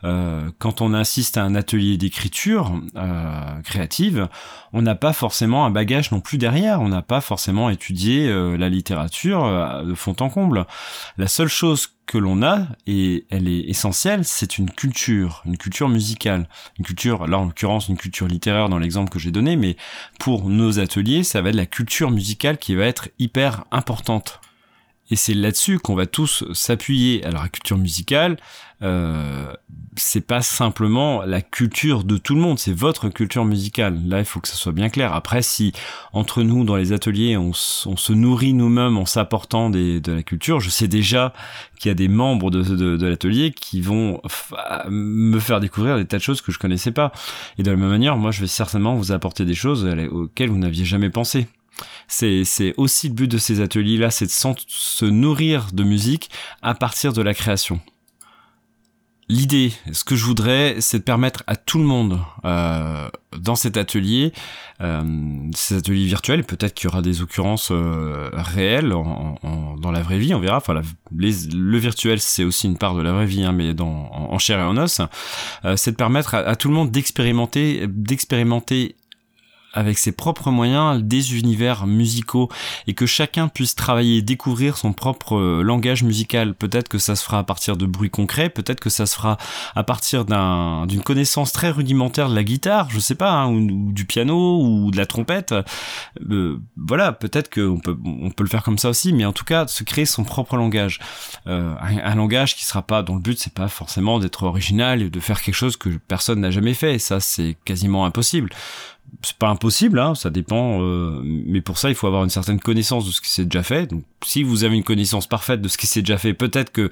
Euh, 0.05 0.51
quand 0.59 0.81
on 0.81 0.93
assiste 0.93 1.39
à 1.39 1.45
un 1.45 1.55
atelier 1.55 1.97
d'écriture 1.97 2.73
euh, 2.97 3.61
créative, 3.63 4.29
on 4.73 4.83
n'a 4.83 4.95
pas 4.95 5.13
forcément 5.13 5.65
un 5.65 5.71
bagage 5.71 6.11
non 6.13 6.21
plus 6.21 6.39
derrière. 6.39 6.81
On 6.81 6.89
n'a 6.89 7.03
pas 7.03 7.21
forcément 7.21 7.71
étudié 7.71 8.29
euh, 8.29 8.57
la 8.57 8.69
littérature 8.69 9.45
euh, 9.45 9.85
de 9.85 9.95
fond 9.95 10.17
en 10.21 10.29
comble. 10.29 10.67
La 11.17 11.29
seule 11.29 11.49
chose 11.49 11.89
que 12.07 12.19
l'on 12.19 12.43
a, 12.43 12.67
et 12.87 13.27
elle 13.31 13.49
est 13.49 13.69
essentielle, 13.69 14.25
c'est 14.25 14.57
une 14.57 14.71
culture, 14.71 15.43
une 15.45 15.59
culture 15.59 15.91
musicale, 15.91 16.49
une 16.79 16.85
culture, 16.87 17.27
là 17.27 17.39
en 17.39 17.45
l'occurrence 17.45 17.89
une 17.89 17.99
culture 17.99 18.27
littéraire 18.27 18.71
dans 18.71 18.79
l'exemple 18.79 19.11
que 19.11 19.19
j'ai 19.19 19.31
donné, 19.31 19.57
mais 19.57 19.77
pour 20.19 20.49
nos 20.49 20.79
ateliers, 20.79 21.23
ça 21.23 21.43
va 21.43 21.51
être 21.51 21.55
la 21.55 21.67
culture 21.67 22.11
musicale 22.11 22.57
qui 22.57 22.75
va 22.75 22.87
être 22.87 23.11
hyper 23.19 23.65
importante. 23.71 24.41
Et 25.11 25.17
c'est 25.17 25.35
là-dessus 25.35 25.79
qu'on 25.79 25.95
va 25.95 26.07
tous 26.07 26.45
s'appuyer. 26.53 27.25
Alors 27.25 27.43
la 27.43 27.49
culture 27.49 27.79
musicale, 27.79 28.37
euh, 28.81 29.53
c'est 29.97 30.21
pas 30.21 30.43
simplement 30.43 31.23
la 31.23 31.41
culture 31.41 32.05
de 32.05 32.17
tout 32.17 32.35
le 32.35 32.41
monde, 32.41 32.59
c'est 32.59 32.73
votre 32.73 33.09
culture 33.09 33.45
musicale. 33.45 33.99
Là, 34.07 34.21
il 34.21 34.25
faut 34.25 34.41
que 34.41 34.49
ça 34.49 34.55
soit 34.55 34.73
bien 34.73 34.89
clair. 34.89 35.13
Après, 35.13 35.43
si 35.43 35.73
entre 36.13 36.43
nous 36.43 36.65
dans 36.65 36.77
les 36.77 36.93
ateliers, 36.93 37.37
on, 37.37 37.53
se 37.53 38.13
nourrit 38.13 38.53
nous-mêmes 38.53 38.97
en 38.97 39.07
s'apportant 39.07 39.71
de 39.71 40.01
la 40.07 40.23
culture, 40.23 40.61
je 40.61 40.71
sais 40.71 40.89
déjà 40.89 41.33
qu'il 41.81 41.89
y 41.89 41.93
a 41.93 41.95
des 41.95 42.09
membres 42.09 42.51
de, 42.51 42.63
de, 42.63 43.07
l'atelier 43.07 43.53
qui 43.53 43.81
vont 43.81 44.21
me 44.89 45.39
faire 45.41 45.61
découvrir 45.61 45.97
des 45.97 46.05
tas 46.05 46.19
de 46.19 46.23
choses 46.23 46.41
que 46.41 46.53
je 46.53 46.59
connaissais 46.59 46.93
pas. 46.93 47.13
Et 47.59 47.63
de 47.63 47.71
la 47.71 47.77
même 47.77 47.91
manière, 47.91 48.17
moi, 48.17 48.31
je 48.31 48.41
vais 48.41 48.47
certainement 48.47 48.95
vous 48.95 49.11
apporter 49.11 49.45
des 49.45 49.55
choses 49.55 49.89
auxquelles 50.11 50.51
vous 50.51 50.59
n'aviez 50.59 50.85
jamais 50.85 51.11
pensé. 51.11 51.49
C'est, 52.07 52.75
aussi 52.77 53.09
le 53.09 53.15
but 53.15 53.29
de 53.29 53.39
ces 53.39 53.61
ateliers-là, 53.61 54.11
c'est 54.11 54.27
de 54.27 54.31
se 54.31 55.05
nourrir 55.05 55.69
de 55.73 55.85
musique 55.85 56.31
à 56.63 56.75
partir 56.75 57.13
de 57.13 57.23
la 57.23 57.35
création. 57.35 57.81
L'idée, 59.31 59.73
ce 59.93 60.05
que 60.05 60.17
je 60.17 60.25
voudrais, 60.25 60.77
c'est 60.81 61.01
de 61.01 61.03
permettre 61.03 61.43
à 61.47 61.55
tout 61.55 61.77
le 61.77 61.85
monde 61.85 62.19
euh, 62.47 63.11
dans 63.37 63.57
cet 63.57 63.77
atelier, 63.77 64.33
euh, 64.81 65.03
ces 65.55 65.77
ateliers 65.77 66.07
virtuels, 66.07 66.45
peut-être 66.45 66.73
qu'il 66.73 66.89
y 66.89 66.89
aura 66.89 67.03
des 67.03 67.21
occurrences 67.21 67.69
euh, 67.71 68.31
réelles 68.33 68.89
dans 68.89 69.91
la 69.93 70.01
vraie 70.01 70.17
vie, 70.17 70.33
on 70.33 70.41
verra. 70.41 70.57
Enfin, 70.57 70.81
le 71.13 71.79
virtuel, 71.79 72.21
c'est 72.21 72.45
aussi 72.45 72.69
une 72.69 72.79
part 72.79 72.95
de 72.95 73.03
la 73.03 73.13
vraie 73.13 73.27
vie, 73.27 73.45
hein, 73.45 73.53
mais 73.53 73.79
en, 73.79 74.39
chair 74.39 74.61
et 74.61 74.63
en 74.63 74.79
os. 74.79 75.03
c'est 75.77 75.91
de 75.91 75.97
permettre 75.97 76.35
à 76.35 76.57
tout 76.57 76.69
le 76.69 76.75
monde 76.75 76.91
d'expérimenter, 76.91 77.87
d'expérimenter 77.87 78.97
avec 79.79 79.97
ses 79.97 80.11
propres 80.11 80.51
moyens 80.51 81.01
des 81.03 81.39
univers 81.39 81.87
musicaux 81.87 82.49
et 82.89 82.95
que 82.95 83.07
chacun 83.07 83.47
puisse 83.47 83.77
travailler, 83.77 84.23
découvrir 84.23 84.77
son 84.77 84.93
propre 84.93 85.37
euh, 85.37 85.63
langage 85.63 86.03
musical. 86.03 86.55
Peut-être 86.55 86.89
que 86.89 86.99
ça 86.99 87.15
se 87.15 87.25
fera 87.25 87.39
à 87.39 87.45
partir 87.45 87.77
de 87.77 87.87
bruits 87.87 88.11
concrets, 88.11 88.49
peut-être 88.49 88.81
que 88.81 88.91
ça 88.91 89.07
se 89.07 89.15
fera 89.15 89.39
à 89.77 89.85
partir 89.85 90.25
d'une 90.25 91.03
connaissance 91.03 91.53
très 91.53 91.71
rudimentaire 91.71 92.29
de 92.29 92.35
la 92.35 92.43
guitare, 92.43 92.91
je 92.91 92.99
sais 92.99 93.15
pas, 93.15 93.31
hein, 93.31 93.53
ou, 93.53 93.93
du 93.93 94.05
piano 94.05 94.61
ou 94.61 94.91
de 94.91 94.97
la 94.97 95.07
trompette. 95.07 95.55
Euh, 96.29 96.59
voilà, 96.77 97.13
peut-être 97.13 97.49
qu'on 97.49 97.79
peut 97.79 97.97
on 98.05 98.31
peut 98.31 98.43
le 98.43 98.51
faire 98.51 98.65
comme 98.65 98.79
ça 98.79 98.89
aussi, 98.89 99.13
mais 99.13 99.25
en 99.25 99.33
tout 99.33 99.45
cas 99.45 99.69
se 99.69 99.85
créer 99.85 100.07
son 100.07 100.25
propre 100.25 100.57
langage, 100.57 100.99
euh, 101.47 101.75
un, 101.81 102.15
langage 102.17 102.57
qui 102.57 102.65
sera 102.65 102.83
pas 102.83 103.05
dont 103.05 103.15
le 103.15 103.21
but 103.21 103.39
c'est 103.39 103.53
pas 103.53 103.69
forcément 103.69 104.19
d'être 104.19 104.43
original 104.43 105.03
et 105.03 105.11
de 105.11 105.21
faire 105.21 105.41
quelque 105.41 105.55
chose 105.55 105.77
que 105.77 105.91
personne 106.09 106.41
n'a 106.41 106.51
jamais 106.51 106.75
fait. 106.75 106.99
Ça 106.99 107.21
c'est 107.21 107.57
quasiment 107.65 108.05
impossible 108.05 108.51
c'est 109.23 109.37
pas 109.37 109.49
impossible, 109.49 109.99
hein, 109.99 110.15
ça 110.15 110.31
dépend, 110.31 110.81
euh, 110.83 111.21
mais 111.25 111.61
pour 111.61 111.79
ça 111.79 111.89
il 111.89 111.95
faut 111.95 112.07
avoir 112.07 112.25
une 112.25 112.31
certaine 112.31 112.61
connaissance 112.61 113.07
de 113.07 113.11
ce 113.11 113.21
qui 113.21 113.31
s'est 113.31 113.45
déjà 113.45 113.63
fait. 113.63 113.87
Donc 113.87 114.05
si 114.25 114.43
vous 114.43 114.65
avez 114.65 114.77
une 114.77 114.85
connaissance 114.85 115.27
parfaite 115.27 115.61
de 115.61 115.69
ce 115.69 115.77
qui 115.77 115.87
s'est 115.87 116.03
déjà 116.03 116.19
fait, 116.19 116.35
peut-être 116.35 116.71
que 116.71 116.89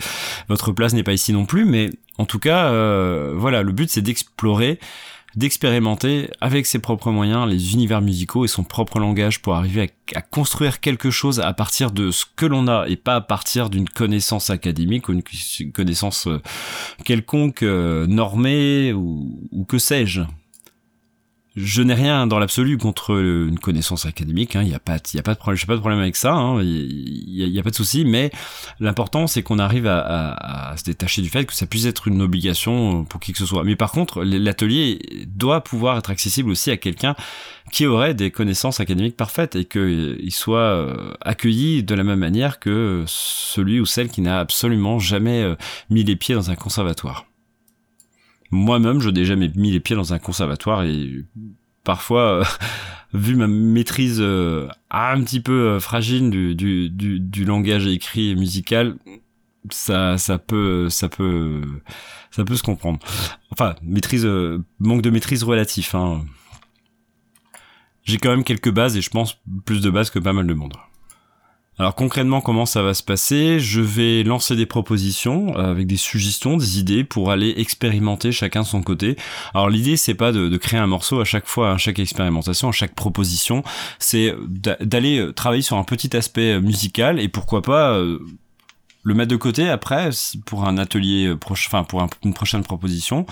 votre 0.48 0.72
place 0.72 0.92
n'est 0.92 1.02
pas 1.02 1.12
ici 1.12 1.32
non 1.32 1.46
plus, 1.46 1.64
mais 1.64 1.90
en 2.18 2.24
tout 2.24 2.38
cas, 2.38 2.66
euh, 2.66 3.34
voilà, 3.36 3.62
le 3.62 3.72
but 3.72 3.90
c'est 3.90 4.02
d'explorer, 4.02 4.80
d'expérimenter 5.36 6.30
avec 6.40 6.66
ses 6.66 6.80
propres 6.80 7.10
moyens 7.10 7.48
les 7.48 7.74
univers 7.74 8.00
musicaux 8.00 8.44
et 8.44 8.48
son 8.48 8.64
propre 8.64 8.98
langage 8.98 9.40
pour 9.40 9.54
arriver 9.54 9.92
à, 10.14 10.22
construire 10.22 10.80
quelque 10.80 11.10
chose 11.10 11.38
à 11.38 11.52
partir 11.52 11.92
de 11.92 12.10
ce 12.10 12.24
que 12.34 12.46
l'on 12.46 12.66
a 12.66 12.86
et 12.88 12.96
pas 12.96 13.16
à 13.16 13.20
partir 13.20 13.70
d'une 13.70 13.88
connaissance 13.88 14.50
académique 14.50 15.08
ou 15.08 15.12
une 15.12 15.22
connaissance 15.72 16.26
euh, 16.26 16.42
quelconque 17.04 17.62
normée 17.62 18.92
ou 18.92 19.64
que 19.68 19.78
sais-je 19.78 20.22
je 21.56 21.80
n'ai 21.80 21.94
rien 21.94 22.26
dans 22.26 22.38
l'absolu 22.38 22.76
contre 22.76 23.18
une 23.18 23.58
connaissance 23.58 24.04
académique. 24.04 24.54
Il 24.54 24.58
hein, 24.58 24.64
n'y 24.64 24.74
a 24.74 24.78
pas, 24.78 24.98
il 25.12 25.16
y 25.16 25.18
a 25.18 25.22
pas 25.22 25.32
de 25.32 25.38
problème. 25.38 25.58
J'ai 25.58 25.66
pas 25.66 25.74
de 25.74 25.80
problème 25.80 26.00
avec 26.00 26.14
ça. 26.14 26.30
Il 26.60 27.42
hein, 27.42 27.48
n'y 27.48 27.58
a, 27.58 27.62
pas 27.62 27.70
de 27.70 27.74
souci. 27.74 28.04
Mais 28.04 28.30
l'important, 28.78 29.26
c'est 29.26 29.42
qu'on 29.42 29.58
arrive 29.58 29.86
à, 29.86 30.34
à, 30.70 30.76
se 30.76 30.84
détacher 30.84 31.22
du 31.22 31.30
fait 31.30 31.46
que 31.46 31.54
ça 31.54 31.66
puisse 31.66 31.86
être 31.86 32.08
une 32.08 32.20
obligation 32.20 33.04
pour 33.04 33.20
qui 33.20 33.32
que 33.32 33.38
ce 33.38 33.46
soit. 33.46 33.64
Mais 33.64 33.74
par 33.74 33.90
contre, 33.90 34.22
l'atelier 34.22 34.98
doit 35.26 35.62
pouvoir 35.62 35.96
être 35.96 36.10
accessible 36.10 36.50
aussi 36.50 36.70
à 36.70 36.76
quelqu'un 36.76 37.16
qui 37.72 37.86
aurait 37.86 38.12
des 38.12 38.30
connaissances 38.30 38.78
académiques 38.80 39.16
parfaites 39.16 39.56
et 39.56 39.64
qu'il 39.64 40.32
soit 40.32 40.58
euh, 40.58 41.14
accueilli 41.22 41.82
de 41.82 41.94
la 41.94 42.04
même 42.04 42.18
manière 42.18 42.58
que 42.58 43.02
celui 43.06 43.80
ou 43.80 43.86
celle 43.86 44.08
qui 44.08 44.20
n'a 44.20 44.40
absolument 44.40 44.98
jamais 44.98 45.42
euh, 45.42 45.56
mis 45.88 46.04
les 46.04 46.16
pieds 46.16 46.34
dans 46.34 46.50
un 46.50 46.54
conservatoire 46.54 47.24
moi-même, 48.50 49.00
je 49.00 49.10
n'ai 49.10 49.24
jamais 49.24 49.50
mis 49.54 49.70
les 49.70 49.80
pieds 49.80 49.96
dans 49.96 50.12
un 50.12 50.18
conservatoire 50.18 50.84
et 50.84 51.24
parfois, 51.84 52.40
euh, 52.40 52.44
vu 53.14 53.36
ma 53.36 53.46
maîtrise 53.46 54.18
euh, 54.20 54.68
un 54.90 55.22
petit 55.22 55.40
peu 55.40 55.68
euh, 55.68 55.80
fragile 55.80 56.30
du, 56.30 57.44
langage 57.44 57.86
écrit 57.86 58.30
et 58.30 58.34
musical, 58.34 58.96
ça 59.70 60.16
peut 60.38 60.88
se 60.90 62.62
comprendre. 62.62 62.98
Enfin, 63.50 63.74
maîtrise, 63.82 64.28
manque 64.78 65.02
de 65.02 65.10
maîtrise 65.10 65.42
relatif. 65.42 65.94
Hein. 65.94 66.24
J'ai 68.04 68.18
quand 68.18 68.30
même 68.30 68.44
quelques 68.44 68.70
bases 68.70 68.96
et 68.96 69.00
je 69.00 69.10
pense 69.10 69.38
plus 69.64 69.80
de 69.80 69.90
bases 69.90 70.10
que 70.10 70.18
pas 70.18 70.32
mal 70.32 70.46
de 70.46 70.54
monde. 70.54 70.74
Alors 71.78 71.94
concrètement, 71.94 72.40
comment 72.40 72.64
ça 72.64 72.82
va 72.82 72.94
se 72.94 73.02
passer? 73.02 73.60
Je 73.60 73.82
vais 73.82 74.22
lancer 74.22 74.56
des 74.56 74.64
propositions 74.64 75.58
euh, 75.58 75.70
avec 75.70 75.86
des 75.86 75.98
suggestions, 75.98 76.56
des 76.56 76.78
idées 76.78 77.04
pour 77.04 77.30
aller 77.30 77.52
expérimenter 77.58 78.32
chacun 78.32 78.62
de 78.62 78.66
son 78.66 78.82
côté. 78.82 79.16
Alors 79.52 79.68
l'idée, 79.68 79.98
c'est 79.98 80.14
pas 80.14 80.32
de, 80.32 80.56
créer 80.56 80.80
un 80.80 80.86
morceau 80.86 81.20
à 81.20 81.24
chaque 81.24 81.46
fois, 81.46 81.72
à 81.72 81.76
chaque 81.76 81.98
expérimentation, 81.98 82.70
à 82.70 82.72
chaque 82.72 82.94
proposition. 82.94 83.62
C'est 83.98 84.34
d'aller 84.48 85.18
euh, 85.18 85.32
travailler 85.32 85.62
sur 85.62 85.76
un 85.76 85.84
petit 85.84 86.16
aspect 86.16 86.54
euh, 86.54 86.60
musical 86.60 87.20
et 87.20 87.28
pourquoi 87.28 87.60
pas 87.60 88.00
le 89.06 89.14
mettre 89.14 89.30
de 89.30 89.36
côté 89.36 89.68
après 89.68 90.10
pour 90.46 90.66
un 90.66 90.78
atelier 90.78 91.28
euh, 91.28 91.36
proche, 91.36 91.68
enfin 91.68 91.84
pour 91.84 92.04
une 92.24 92.34
prochaine 92.34 92.64
proposition. 92.64 93.24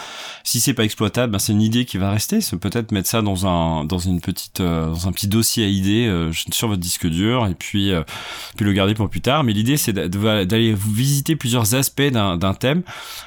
Si 0.44 0.60
c'est 0.60 0.72
pas 0.72 0.84
exploitable, 0.84 1.32
ben 1.32 1.40
c'est 1.40 1.52
une 1.52 1.60
idée 1.60 1.84
qui 1.84 1.98
va 1.98 2.12
rester. 2.12 2.40
C'est 2.40 2.56
peut-être 2.56 2.92
mettre 2.92 3.08
ça 3.08 3.22
dans 3.22 3.44
un 3.48 3.84
dans 3.84 3.98
une 3.98 4.20
petite 4.20 4.60
euh, 4.60 4.86
dans 4.86 5.08
un 5.08 5.12
petit 5.12 5.26
dossier 5.26 5.64
à 5.64 5.68
idées 5.68 6.06
euh, 6.06 6.30
sur 6.32 6.68
votre 6.68 6.80
disque 6.80 7.08
dur 7.08 7.48
et 7.48 7.56
puis 7.56 7.92
puis 8.56 8.64
le 8.64 8.72
garder 8.72 8.94
pour 8.94 9.10
plus 9.10 9.20
tard. 9.20 9.42
Mais 9.42 9.52
l'idée 9.52 9.76
c'est 9.76 9.92
d'aller 9.92 10.74
visiter 10.74 11.34
plusieurs 11.34 11.74
aspects 11.74 12.02
d'un 12.02 12.54
thème 12.54 12.84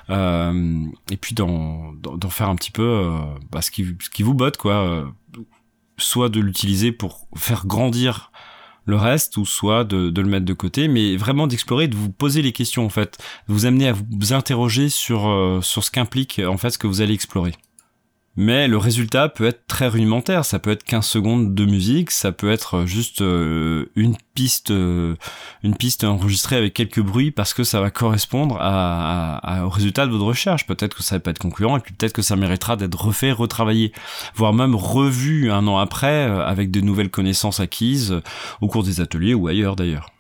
et 0.10 1.18
puis 1.18 1.36
d'en 1.36 1.92
faire 2.30 2.48
un 2.48 2.56
petit 2.56 2.72
peu 2.72 3.12
bah, 3.52 3.62
ce 3.62 3.72
qui 3.72 3.86
ce 4.02 4.10
qui 4.10 4.24
vous 4.24 4.34
botte 4.34 4.56
quoi. 4.56 5.06
soit 5.98 6.30
de 6.30 6.40
l'utiliser 6.40 6.94
pour 6.94 7.28
faire 7.36 7.66
grandir 7.66 8.32
le 8.88 8.96
reste 8.96 9.38
ou 9.38 9.46
soit 9.46 9.84
de, 9.84 10.10
de, 10.10 10.22
le 10.22 10.28
mettre 10.28 10.46
de 10.46 10.54
côté, 10.54 10.88
mais 10.88 11.16
vraiment 11.18 11.46
d'explorer, 11.46 11.88
de 11.88 11.96
vous 11.96 12.10
poser 12.10 12.42
les 12.42 12.54
questions 12.54 12.86
en 12.86 12.90
fait, 12.90 13.20
de 13.48 13.54
vous 13.54 13.66
amener 13.68 13.90
à 13.90 13.94
vous 13.94 14.34
interroger 14.34 14.90
sur, 14.90 15.28
euh, 15.28 15.62
sur 15.62 15.84
ce 15.84 15.92
qu'implique 15.92 16.42
en 16.46 16.58
fait 16.58 16.72
ce 16.72 16.78
que 16.78 16.88
vous 16.88 17.02
allez 17.02 17.14
explorer. 17.14 17.54
Mais 18.40 18.68
le 18.68 18.78
résultat 18.78 19.30
peut 19.30 19.48
être 19.48 19.66
très 19.66 19.88
rudimentaire, 19.88 20.46
ça 20.46 20.60
peut 20.60 20.70
être 20.70 20.84
15 20.84 21.04
secondes 21.04 21.56
de 21.56 21.66
musique, 21.66 22.12
ça 22.12 22.32
peut 22.32 22.52
être 22.52 22.86
juste 22.86 23.22
euh, 23.22 23.88
une 23.96 24.16
piste 24.36 24.70
euh, 24.70 25.16
une 25.64 25.76
piste 25.76 26.04
enregistrée 26.04 26.56
avec 26.56 26.76
quelques 26.76 27.02
bruits 27.02 27.32
parce 27.32 27.56
que 27.56 27.64
ça 27.64 27.82
va 27.82 27.90
correspondre 27.90 28.56
à, 28.62 29.66
au 29.66 29.70
résultat 29.70 30.06
de 30.06 30.12
votre 30.12 30.26
recherche. 30.26 30.68
Peut-être 30.68 30.96
que 30.96 31.02
ça 31.02 31.16
va 31.16 31.20
pas 31.20 31.32
être 31.32 31.40
concluant 31.40 31.78
et 31.78 31.80
peut-être 31.80 32.14
que 32.14 32.22
ça 32.22 32.36
méritera 32.36 32.76
d'être 32.76 32.94
refait, 32.94 33.32
retravaillé, 33.32 33.92
voire 34.36 34.54
même 34.54 34.76
revu 34.76 35.52
un 35.52 35.66
an 35.66 35.80
après 35.80 36.28
euh, 36.28 36.46
avec 36.46 36.70
de 36.70 36.80
nouvelles 36.80 37.10
connaissances 37.10 37.60
acquises 37.60 38.22
au 38.62 38.68
cours 38.68 38.84
des 38.84 39.02
ateliers 39.02 39.34
ou 39.34 39.48
ailleurs 39.48 39.76
d'ailleurs. 39.76 40.12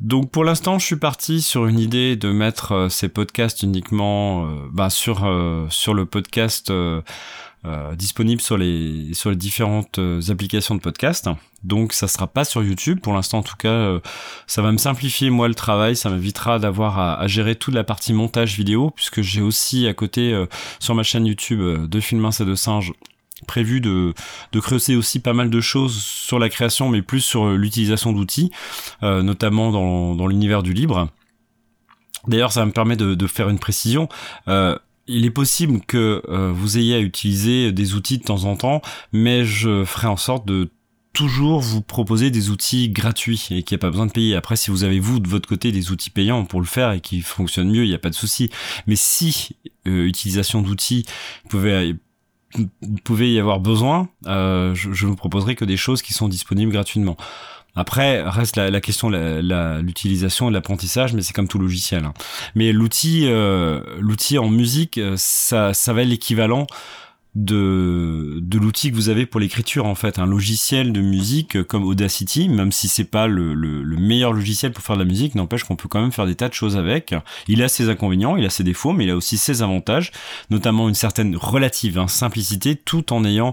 Donc 0.00 0.30
pour 0.30 0.44
l'instant, 0.44 0.78
je 0.78 0.84
suis 0.84 0.96
parti 0.96 1.40
sur 1.40 1.66
une 1.66 1.78
idée 1.78 2.16
de 2.16 2.30
mettre 2.30 2.72
euh, 2.72 2.88
ces 2.90 3.08
podcasts 3.08 3.62
uniquement 3.62 4.44
euh, 4.44 4.68
bah, 4.70 4.90
sur 4.90 5.24
euh, 5.24 5.66
sur 5.70 5.94
le 5.94 6.04
podcast 6.04 6.72
disponible 7.94 8.40
sur 8.40 8.56
les 8.56 9.12
sur 9.12 9.30
les 9.30 9.34
différentes 9.34 9.98
applications 10.28 10.76
de 10.76 10.80
podcast. 10.80 11.28
Donc 11.64 11.94
ça 11.94 12.06
sera 12.06 12.28
pas 12.28 12.44
sur 12.44 12.62
YouTube 12.62 13.00
pour 13.00 13.12
l'instant 13.12 13.38
en 13.38 13.42
tout 13.42 13.56
cas. 13.56 13.98
ça 14.46 14.62
va 14.62 14.70
me 14.70 14.76
simplifier 14.76 15.30
moi 15.30 15.48
le 15.48 15.54
travail, 15.56 15.96
ça 15.96 16.08
m'évitera 16.08 16.60
d'avoir 16.60 17.00
à, 17.00 17.26
gérer 17.26 17.56
toute 17.56 17.74
la 17.74 17.82
partie 17.82 18.12
montage 18.12 18.56
vidéo 18.56 18.92
puisque 18.94 19.20
j'ai 19.20 19.42
aussi 19.42 19.88
à 19.88 19.94
côté 19.94 20.46
sur 20.78 20.94
ma 20.94 21.02
chaîne 21.02 21.26
YouTube 21.26 21.88
de 21.88 22.00
Filmins 22.00 22.30
et 22.30 22.44
de 22.44 22.54
Singes 22.54 22.92
prévu 23.46 23.80
de, 23.80 24.14
de 24.52 24.60
creuser 24.60 24.96
aussi 24.96 25.20
pas 25.20 25.34
mal 25.34 25.50
de 25.50 25.60
choses 25.60 26.02
sur 26.02 26.38
la 26.38 26.48
création, 26.48 26.88
mais 26.88 27.02
plus 27.02 27.20
sur 27.20 27.50
l'utilisation 27.50 28.12
d'outils, 28.12 28.50
euh, 29.02 29.22
notamment 29.22 29.70
dans, 29.70 30.14
dans 30.14 30.26
l'univers 30.26 30.62
du 30.62 30.72
libre. 30.72 31.10
D'ailleurs, 32.26 32.52
ça 32.52 32.64
me 32.64 32.72
permet 32.72 32.96
de, 32.96 33.14
de 33.14 33.26
faire 33.26 33.48
une 33.48 33.58
précision. 33.58 34.08
Euh, 34.48 34.76
il 35.06 35.24
est 35.24 35.30
possible 35.30 35.80
que 35.86 36.22
euh, 36.28 36.50
vous 36.52 36.78
ayez 36.78 36.94
à 36.94 37.00
utiliser 37.00 37.72
des 37.72 37.94
outils 37.94 38.18
de 38.18 38.24
temps 38.24 38.44
en 38.44 38.56
temps, 38.56 38.80
mais 39.12 39.44
je 39.44 39.84
ferai 39.84 40.08
en 40.08 40.16
sorte 40.16 40.46
de 40.46 40.70
toujours 41.12 41.60
vous 41.60 41.80
proposer 41.80 42.30
des 42.30 42.50
outils 42.50 42.90
gratuits 42.90 43.48
et 43.50 43.62
qu'il 43.62 43.74
n'y 43.76 43.80
a 43.80 43.84
pas 43.84 43.90
besoin 43.90 44.06
de 44.06 44.12
payer. 44.12 44.34
Après, 44.34 44.56
si 44.56 44.70
vous 44.70 44.84
avez 44.84 44.98
vous 44.98 45.20
de 45.20 45.28
votre 45.28 45.48
côté 45.48 45.72
des 45.72 45.90
outils 45.90 46.10
payants 46.10 46.44
pour 46.44 46.60
le 46.60 46.66
faire 46.66 46.92
et 46.92 47.00
qui 47.00 47.20
fonctionnent 47.22 47.70
mieux, 47.70 47.84
il 47.84 47.88
n'y 47.88 47.94
a 47.94 47.98
pas 47.98 48.10
de 48.10 48.14
souci. 48.14 48.50
Mais 48.86 48.96
si 48.96 49.56
utilisation 49.86 50.60
d'outils, 50.60 51.06
vous 51.48 51.58
pouvez 53.04 53.32
y 53.32 53.38
avoir 53.38 53.60
besoin, 53.60 54.08
euh, 54.26 54.74
je, 54.74 54.92
je, 54.92 55.06
vous 55.06 55.16
proposerai 55.16 55.54
que 55.54 55.64
des 55.64 55.76
choses 55.76 56.02
qui 56.02 56.12
sont 56.12 56.28
disponibles 56.28 56.72
gratuitement. 56.72 57.16
Après, 57.76 58.22
reste 58.22 58.56
la, 58.56 58.70
la 58.70 58.80
question 58.80 59.10
l'utilisation 59.10 60.46
et 60.46 60.50
de 60.50 60.54
l'apprentissage, 60.54 61.12
mais 61.12 61.20
c'est 61.20 61.34
comme 61.34 61.46
tout 61.46 61.58
logiciel. 61.58 62.04
Hein. 62.04 62.14
Mais 62.54 62.72
l'outil, 62.72 63.26
euh, 63.26 63.82
l'outil 64.00 64.38
en 64.38 64.48
musique, 64.48 64.96
euh, 64.96 65.14
ça, 65.16 65.74
ça 65.74 65.92
va 65.92 66.02
l'équivalent 66.02 66.66
de, 67.36 68.38
de 68.40 68.58
l'outil 68.58 68.90
que 68.90 68.96
vous 68.96 69.10
avez 69.10 69.26
pour 69.26 69.40
l'écriture 69.40 69.84
en 69.84 69.94
fait. 69.94 70.18
Un 70.18 70.24
logiciel 70.24 70.90
de 70.90 71.02
musique 71.02 71.62
comme 71.64 71.84
Audacity 71.84 72.48
même 72.48 72.72
si 72.72 72.88
c'est 72.88 73.04
pas 73.04 73.26
le, 73.26 73.52
le, 73.52 73.82
le, 73.82 73.96
meilleur 73.98 74.32
logiciel 74.32 74.72
pour 74.72 74.82
faire 74.82 74.96
de 74.96 75.02
la 75.02 75.06
musique 75.06 75.34
n'empêche 75.34 75.64
qu'on 75.64 75.76
peut 75.76 75.86
quand 75.86 76.00
même 76.00 76.12
faire 76.12 76.24
des 76.24 76.34
tas 76.34 76.48
de 76.48 76.54
choses 76.54 76.78
avec. 76.78 77.14
Il 77.46 77.62
a 77.62 77.68
ses 77.68 77.90
inconvénients 77.90 78.36
il 78.36 78.46
a 78.46 78.50
ses 78.50 78.64
défauts 78.64 78.94
mais 78.94 79.04
il 79.04 79.10
a 79.10 79.16
aussi 79.16 79.36
ses 79.36 79.62
avantages 79.62 80.12
notamment 80.48 80.88
une 80.88 80.94
certaine 80.94 81.36
relative 81.36 81.98
hein, 81.98 82.08
simplicité 82.08 82.74
tout 82.74 83.12
en 83.12 83.22
ayant 83.22 83.52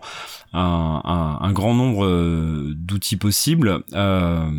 un, 0.53 1.39
un, 1.41 1.51
grand 1.51 1.73
nombre 1.73 2.05
euh, 2.05 2.73
d'outils 2.75 3.17
possibles. 3.17 3.83
Euh, 3.93 4.49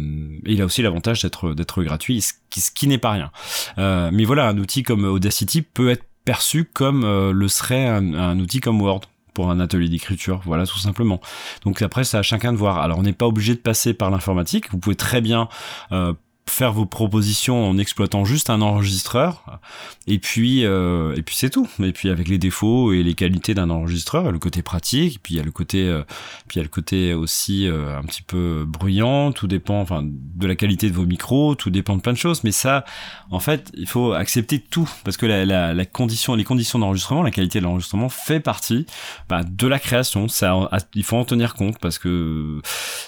il 0.45 0.61
a 0.61 0.64
aussi 0.66 0.83
l'avantage 0.83 1.23
d'être 1.23 1.54
d'être 1.54 1.83
gratuit 1.83 2.21
ce 2.21 2.33
qui, 2.75 2.88
n'est 2.88 2.99
pas 2.99 3.12
rien. 3.12 3.31
Euh, 3.78 4.11
mais 4.12 4.25
voilà 4.25 4.49
un 4.49 4.59
outil 4.59 4.83
comme 4.83 5.04
Audacity 5.04 5.62
peut 5.62 5.88
être 5.90 6.04
perçu 6.25 6.64
comme 6.64 7.02
le 7.31 7.49
serait 7.49 7.87
un, 7.87 8.14
un 8.14 8.40
outil 8.40 8.61
comme 8.61 8.83
Word 8.83 9.02
pour 9.35 9.50
un 9.50 9.61
atelier 9.61 9.88
d'écriture, 9.88 10.41
voilà 10.45 10.67
tout 10.67 10.79
simplement. 10.79 11.21
Donc 11.64 11.83
après 11.83 12.05
c'est 12.05 12.17
à 12.17 12.23
chacun 12.23 12.53
de 12.53 12.57
voir. 12.57 12.79
Alors 12.79 12.99
on 12.99 13.03
n'est 13.03 13.12
pas 13.12 13.26
obligé 13.26 13.55
de 13.55 13.61
passer 13.61 13.93
par 13.93 14.11
l'informatique, 14.11 14.71
vous 14.71 14.79
pouvez 14.79 14.97
très 14.97 15.21
bien 15.21 15.49
euh, 15.93 16.14
faire 16.47 16.73
vos 16.73 16.87
propositions 16.87 17.69
en 17.69 17.79
exploitant 17.79 18.25
juste 18.25 18.51
un 18.51 18.61
enregistreur 18.61 19.61
et 20.07 20.19
puis 20.19 20.65
euh, 20.65 21.15
et 21.17 21.23
puis 21.23 21.35
c'est 21.37 21.51
tout. 21.51 21.69
Et 21.83 21.93
puis 21.93 22.11
avec 22.11 22.29
les 22.29 22.39
défauts 22.39 22.93
et 22.93 23.03
les 23.03 23.15
qualités 23.15 23.55
d'un 23.55 23.71
enregistreur 23.71 24.31
le 24.31 24.39
côté 24.39 24.63
pratique 24.63 25.21
puis 25.23 25.35
il 25.35 25.37
y 25.39 25.41
a 25.41 25.43
le 25.43 25.51
côté 25.51 25.89
euh, 25.89 26.03
puis 26.47 26.57
il 26.57 26.59
y 26.59 26.61
a 26.61 26.63
le 26.63 26.69
côté 26.69 27.15
aussi 27.15 27.67
euh, 27.67 27.99
un 27.99 28.03
petit 28.03 28.23
peu 28.23 28.65
bruyant. 28.67 29.33
Tout 29.33 29.47
dépend 29.47 29.81
enfin 29.81 30.03
de 30.05 30.47
la 30.47 30.55
qualité 30.55 30.91
de 30.91 30.95
vos 30.95 31.07
micros 31.07 31.55
tout 31.55 31.71
dépend 31.71 31.97
de 31.97 32.03
plein 32.03 32.13
de 32.13 32.19
choses. 32.19 32.45
Mais 32.45 32.53
ça 32.53 32.85
en 33.31 33.41
fait 33.41 33.71
il 33.75 33.89
faut 33.89 34.13
accepter 34.13 34.59
tout 34.59 34.91
parce 35.05 35.17
que 35.17 35.27
la, 35.27 35.45
la, 35.45 35.75
la 35.75 35.87
condition 35.87 36.35
les 36.35 36.45
conditions 36.45 36.79
d'enregistrement 36.79 37.23
la 37.23 37.31
qualité 37.31 37.59
de 37.59 37.65
l'enregistrement 37.65 38.09
fait 38.09 38.41
partie 38.41 38.87
bah, 39.29 39.43
de 39.45 39.67
la 39.67 39.79
création. 39.79 40.29
Ça 40.29 40.55
il 40.95 41.05
faut 41.05 41.17
en 41.17 41.25
tenir 41.25 41.55
compte 41.55 41.79
parce 41.79 41.99
que 41.99 42.61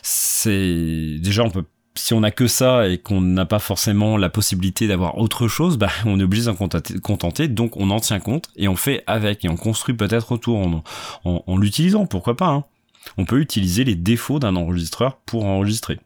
c'est 0.03 1.19
déjà 1.21 1.43
on 1.43 1.51
peut 1.51 1.65
si 1.97 2.15
on 2.15 2.21
n'a 2.21 2.31
que 2.31 2.47
ça 2.47 2.89
et 2.89 2.99
qu'on 2.99 3.21
n'a 3.21 3.47
pas 3.47 3.59
forcément 3.59 4.17
la 4.17 4.29
possibilité 4.29 4.87
d'avoir 4.87 5.19
autre 5.19 5.49
chose, 5.49 5.79
bah, 5.79 5.91
on 6.05 6.21
est 6.21 6.23
obligé 6.23 6.45
d'en 6.45 6.55
contenter, 6.55 7.49
donc 7.49 7.77
on 7.77 7.91
en 7.91 8.01
tient 8.01 8.21
compte 8.21 8.49
et 8.57 8.69
on 8.69 8.77
fait 8.77 9.03
avec 9.07 9.45
et 9.45 9.49
on 9.49 9.57
construit 9.57 9.95
peut-être 9.95 10.33
autour 10.33 10.59
en, 10.59 10.85
en, 11.25 11.57
l'utilisant, 11.57 12.07
pourquoi 12.07 12.37
pas. 12.37 12.49
Hein. 12.49 12.65
On 13.19 13.25
peut 13.25 13.41
utiliser 13.41 13.85
les 13.85 13.95
défauts 13.95 14.39
d'un 14.39 14.57
enregistreur 14.57 15.17
pour 15.27 15.45
enregistrer. 15.45 15.99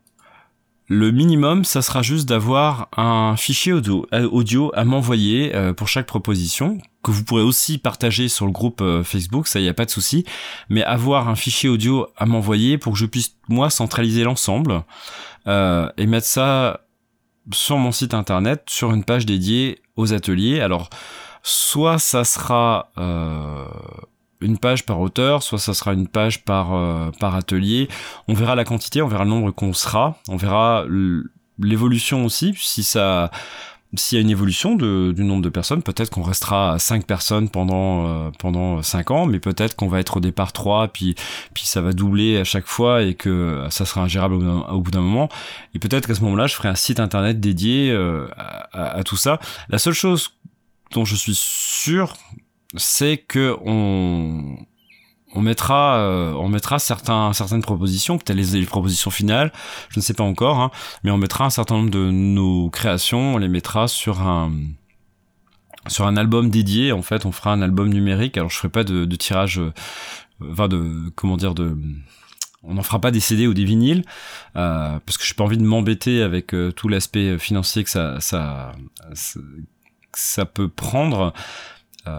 Le 0.93 1.13
minimum, 1.13 1.65
ça 1.65 1.83
sera 1.83 2.03
juste 2.03 2.29
d'avoir 2.29 2.89
un 2.97 3.37
fichier 3.37 3.73
audio, 3.73 4.09
euh, 4.13 4.71
à 4.75 4.85
m'envoyer 4.85 5.55
euh, 5.55 5.73
pour 5.73 5.87
chaque 5.87 6.07
proposition, 6.07 6.79
que 7.05 7.13
vous 7.13 7.23
pourrez 7.23 7.45
aussi 7.45 7.79
partager 7.79 8.27
sur 8.27 8.45
le 8.45 8.51
groupe 8.51 8.81
euh, 8.81 9.05
Facebook, 9.05 9.47
ça 9.47 9.61
y 9.61 9.69
a 9.69 9.73
pas 9.73 9.85
de 9.85 9.91
souci, 9.91 10.25
mais 10.69 10.83
avoir 10.83 11.29
un 11.29 11.37
fichier 11.37 11.69
audio 11.69 12.09
à 12.17 12.27
m'envoyer 12.27 12.77
pour 12.77 12.95
que 12.95 12.99
je 12.99 13.07
puisse 13.07 13.37
moi 13.47 13.71
centraliser 13.71 14.25
l'ensemble 14.25 14.83
et 15.47 16.07
mettre 16.07 16.27
ça 16.27 16.81
sur 17.53 17.79
mon 17.79 17.93
site 17.93 18.13
internet, 18.13 18.65
sur 18.69 18.93
une 18.93 19.05
page 19.05 19.27
dédiée 19.27 19.81
aux 19.95 20.13
ateliers. 20.13 20.61
Alors, 20.61 20.91
soit 21.45 21.99
ça 21.99 22.25
sera 22.25 22.91
une 24.41 24.59
page 24.59 24.87
par 24.87 25.01
auteur, 25.01 25.43
soit 25.43 25.59
ça 25.59 25.75
sera 25.75 25.93
une 25.93 26.09
page 26.09 26.45
par, 26.45 26.75
euh, 26.75 27.11
par 27.19 27.35
atelier. 27.35 27.89
On 28.29 28.35
verra 28.35 28.55
la 28.55 28.65
quantité, 28.65 29.03
on 29.03 29.09
verra 29.09 29.25
le 29.25 29.31
nombre 29.31 29.51
qu'on 29.51 29.73
sera, 29.73 30.19
on 30.29 30.37
verra 30.37 30.85
l'évolution 31.59 32.25
aussi, 32.25 32.55
si 32.57 32.83
ça 32.83 33.31
s'il 33.97 34.17
y 34.17 34.21
a 34.21 34.23
une 34.23 34.31
évolution 34.31 34.77
de, 34.77 35.13
du 35.13 35.25
nombre 35.25 35.43
de 35.43 35.49
personnes, 35.49 35.83
peut-être 35.83 36.11
qu'on 36.11 36.23
restera 36.23 36.75
à 36.75 36.79
5 36.79 37.07
personnes 37.07 37.49
pendant 37.49 38.07
euh, 38.07 38.31
pendant 38.39 38.83
5 38.83 39.11
ans, 39.11 39.27
mais 39.27 39.41
peut-être 39.41 39.75
qu'on 39.75 39.89
va 39.89 39.99
être 39.99 40.19
au 40.19 40.21
départ 40.21 40.53
3, 40.53 40.89
puis 40.89 41.17
puis 41.55 41.65
ça 41.67 41.81
va 41.81 41.93
doubler 41.93 42.39
à 42.39 42.45
chaque 42.45 42.67
fois 42.67 43.03
et 43.03 43.15
que 43.15 43.67
ça 43.71 43.85
sera 43.85 44.03
ingérable 44.03 44.35
au, 44.35 44.81
bout 44.81 44.91
d'un 44.91 45.01
moment. 45.01 45.29
Et 45.75 45.79
peut-être 45.81 46.07
qu'à 46.07 46.15
ce 46.15 46.21
moment-là, 46.23 46.47
je 46.47 46.55
ferai 46.55 46.69
un 46.69 46.77
site 46.77 47.01
internet 47.01 47.41
dédié 47.41 47.91
euh, 47.91 48.29
à, 48.37 48.99
à, 48.99 49.03
tout 49.03 49.17
ça. 49.17 49.41
La 49.69 49.79
seule 49.79 49.95
chose 49.95 50.31
dont 50.93 51.05
je 51.05 51.17
suis 51.17 51.35
sûr, 51.35 52.15
c'est 52.77 53.19
que 53.19 53.57
on 53.65 54.57
on 55.33 55.43
mettra 55.43 55.99
euh, 55.99 56.33
on 56.35 56.49
mettra 56.49 56.79
certains 56.79 57.33
certaines 57.33 57.63
propositions 57.63 58.19
peut-être 58.19 58.37
les, 58.37 58.67
propositions 58.67 59.11
finales 59.11 59.53
je 59.89 59.99
ne 59.99 60.03
sais 60.03 60.15
pas 60.15 60.25
encore 60.25 60.59
hein, 60.59 60.71
mais 61.05 61.11
on 61.11 61.19
mettra 61.19 61.45
un 61.45 61.51
certain 61.51 61.77
nombre 61.77 61.91
de 61.91 62.11
nos 62.11 62.69
créations 62.71 63.35
on 63.35 63.39
les 63.39 63.49
mettra 63.49 63.89
sur 63.89 64.23
un 64.23 64.53
sur 65.89 66.07
un 66.07 66.17
album 66.17 66.51
dédié 66.51 66.93
en 66.93 67.03
fait 67.03 67.27
on 67.27 67.33
fera 67.33 67.53
un 67.53 67.63
album 67.63 67.89
numérique. 67.89 68.37
Alors 68.37 68.51
je 68.51 68.57
ferai 68.57 68.69
pas 68.69 68.85
de, 68.85 69.05
tirage 69.17 69.59
euh, 69.59 69.73
enfin 70.51 70.69
de 70.69 71.11
comment 71.15 71.37
dire 71.37 71.55
de 71.55 71.77
on 72.63 72.75
n'en 72.75 72.83
fera 72.83 73.01
pas 73.01 73.11
des 73.11 73.21
CD 73.21 73.47
ou 73.47 73.55
des 73.55 73.65
vinyles 73.65 74.05
euh, 74.57 74.99
parce 75.07 75.17
que 75.17 75.25
j'ai 75.25 75.33
pas 75.33 75.45
envie 75.45 75.57
de 75.57 75.65
m'embêter 75.65 76.23
avec 76.23 76.55
tout 76.77 76.89
l'aspect 76.89 77.39
financier 77.39 77.83
que 77.83 77.91
ça 77.91 78.21
ça 78.21 78.73
ça 80.13 80.45
peut 80.45 80.69
prendre 80.69 81.33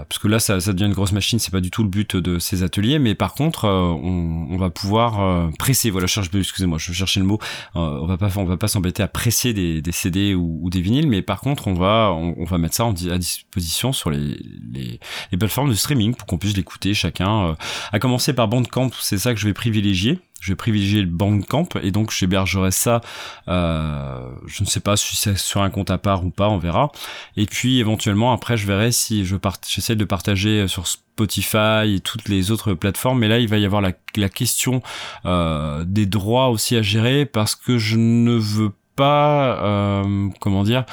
parce 0.08 0.20
que 0.20 0.28
là, 0.28 0.40
ça, 0.40 0.60
ça, 0.60 0.74
devient 0.74 0.86
une 0.86 0.94
grosse 0.94 1.12
machine, 1.12 1.40
c'est 1.40 1.52
pas 1.52 1.62
du 1.62 1.72
tout 1.72 1.84
le 1.84 1.90
but 1.90 2.16
de 2.16 2.40
ces 2.40 2.64
ateliers, 2.64 3.00
mais 3.00 3.16
par 3.16 3.34
contre, 3.34 3.66
euh, 3.66 3.82
on, 3.82 4.48
on, 4.52 4.58
va 4.58 4.70
pouvoir 4.70 5.22
euh, 5.22 5.50
presser. 5.58 5.90
Voilà, 5.90 6.08
cherche, 6.08 6.30
excusez-moi, 6.34 6.78
je 6.78 6.94
cherchais 6.94 7.20
le 7.20 7.26
mot. 7.26 7.40
on 7.76 8.06
va 8.06 8.18
pas, 8.18 8.30
on 8.36 8.46
va 8.46 8.58
pas 8.58 8.68
s'embêter 8.68 9.04
à 9.04 9.08
presser 9.08 9.54
des, 9.54 9.82
des 9.82 9.92
CD 9.92 10.34
ou, 10.36 10.60
ou, 10.62 10.70
des 10.70 10.82
vinyles, 10.82 11.08
mais 11.08 11.22
par 11.22 11.42
contre, 11.42 11.68
on 11.68 11.74
va, 11.74 12.12
on, 12.12 12.44
va 12.46 12.58
mettre 12.58 12.76
ça 12.76 12.86
en, 12.86 12.92
à 12.92 13.18
disposition 13.18 13.94
sur 13.94 14.10
les, 14.10 14.38
les, 14.74 15.00
les 15.32 15.38
plateformes 15.38 15.70
de 15.70 15.76
streaming 15.76 16.16
pour 16.16 16.26
qu'on 16.28 16.38
puisse 16.38 16.56
l'écouter 16.56 16.94
chacun. 16.94 17.56
à 17.92 18.00
commencer 18.00 18.34
par 18.34 18.48
Bandcamp, 18.48 18.92
c'est 19.00 19.18
ça 19.18 19.34
que 19.34 19.40
je 19.40 19.48
vais 19.48 19.54
privilégier 19.54 20.20
je 20.42 20.52
vais 20.52 20.56
privilégier 20.56 21.02
le 21.02 21.08
Bandcamp. 21.08 21.70
Et 21.82 21.92
donc 21.92 22.12
j'hébergerai 22.12 22.72
ça 22.72 23.00
euh, 23.48 24.30
je 24.48 24.64
ne 24.64 24.68
sais 24.68 24.82
pas 24.82 24.98
si 24.98 25.16
c'est 25.16 25.38
sur 25.38 25.62
un 25.62 25.70
compte 25.70 25.92
à 25.92 25.98
part 25.98 26.26
ou 26.26 26.32
pas 26.32 26.50
on 26.50 26.58
verra. 26.58 26.92
Et 27.38 27.46
puis 27.46 27.80
éventuellement 27.80 28.34
après 28.34 28.58
je 28.58 28.68
verrai 28.68 28.92
si 28.92 29.24
je 29.24 29.38
part 29.38 29.58
j'essaie 29.66 29.96
de 29.96 30.04
partager 30.04 30.68
sur 30.68 30.88
Spotify 30.88 31.96
et 31.96 32.00
toutes 32.04 32.28
les 32.28 32.52
autres 32.52 32.74
plateformes. 32.74 33.20
Mais 33.20 33.30
là 33.30 33.40
il 33.40 33.48
va 33.48 33.58
y 33.60 33.66
avoir 33.66 33.82
la, 33.82 33.94
la 34.18 34.30
question 34.30 34.82
euh, 35.26 35.86
des 35.86 36.08
droits 36.08 36.50
aussi 36.50 36.76
à 36.76 36.82
gérer 36.82 37.26
parce 37.26 37.56
que 37.56 37.78
je 37.78 37.96
ne 37.96 38.34
veux 38.34 38.74
pas 38.96 39.64
euh, 39.64 40.30
comment 40.40 40.64
dire 40.64 40.86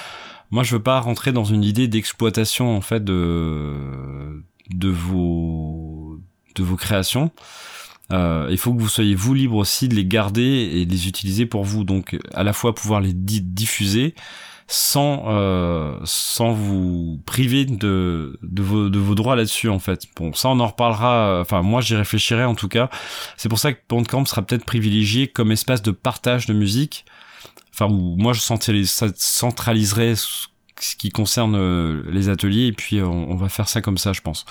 moi 0.51 0.63
je 0.63 0.77
veux 0.77 0.83
pas 0.83 1.01
rentrer 1.01 1.33
dans 1.33 1.45
une 1.45 1.65
idée 1.65 1.89
d'exploitation 1.89 2.77
en 2.77 2.81
fait 2.81 3.03
de 3.03 3.75
de 4.71 4.89
vos 4.89 6.21
de 6.55 6.63
vos 6.63 6.77
créations 6.77 7.31
euh, 8.13 8.49
il 8.51 8.59
faut 8.59 8.73
que 8.73 8.81
vous 8.81 8.89
soyez 8.89 9.15
vous 9.15 9.35
libre 9.35 9.57
aussi 9.57 9.89
de 9.89 9.95
les 9.95 10.07
garder 10.07 10.71
et 10.73 10.87
de 10.87 10.91
les 10.91 11.09
utiliser 11.09 11.47
pour 11.47 11.65
vous. 11.65 11.85
Donc 11.85 12.19
à 12.33 12.43
la 12.43 12.53
fois 12.53 12.75
pouvoir 12.75 13.01
les 13.01 13.13
diffuser 13.13 14.15
sans 14.71 15.25
euh, 15.29 15.99
sans 16.05 16.53
vous 16.53 17.21
priver 17.25 17.65
de 17.65 18.39
de 18.43 18.63
vos 18.63 19.15
droits 19.15 19.37
là-dessus 19.37 19.69
en 19.69 19.79
fait. 19.79 20.03
Bon, 20.17 20.33
ça 20.33 20.49
on 20.49 20.61
en 20.61 20.67
reparlera. 20.67 21.41
Enfin 21.41 21.63
moi 21.63 21.81
j'y 21.81 21.95
réfléchirai 21.97 22.45
en 22.45 22.55
tout 22.55 22.69
cas. 22.69 22.91
C'est 23.37 23.49
pour 23.49 23.59
ça 23.59 23.73
que 23.73 23.81
Bandcamp 23.89 24.25
sera 24.25 24.43
peut-être 24.43 24.65
privilégié 24.65 25.29
comme 25.29 25.53
espace 25.53 25.83
de 25.83 25.91
partage 25.91 26.47
de 26.47 26.55
musique. 26.55 27.05
Enfin 27.73 27.87
où 27.87 28.17
moi 28.17 28.33
je 28.33 28.41
centraliserai 28.41 30.15
ce 30.17 30.97
qui 30.97 31.11
concerne 31.11 31.57
euh, 31.57 32.03
les 32.11 32.29
ateliers 32.29 32.67
et 32.67 32.73
puis 32.73 33.03
on, 33.03 33.31
on 33.31 33.37
va 33.37 33.49
faire 33.49 33.69
ça 33.69 33.81
comme 33.81 33.99
ça 33.99 34.13
je 34.13 34.21
pense. 34.21 34.45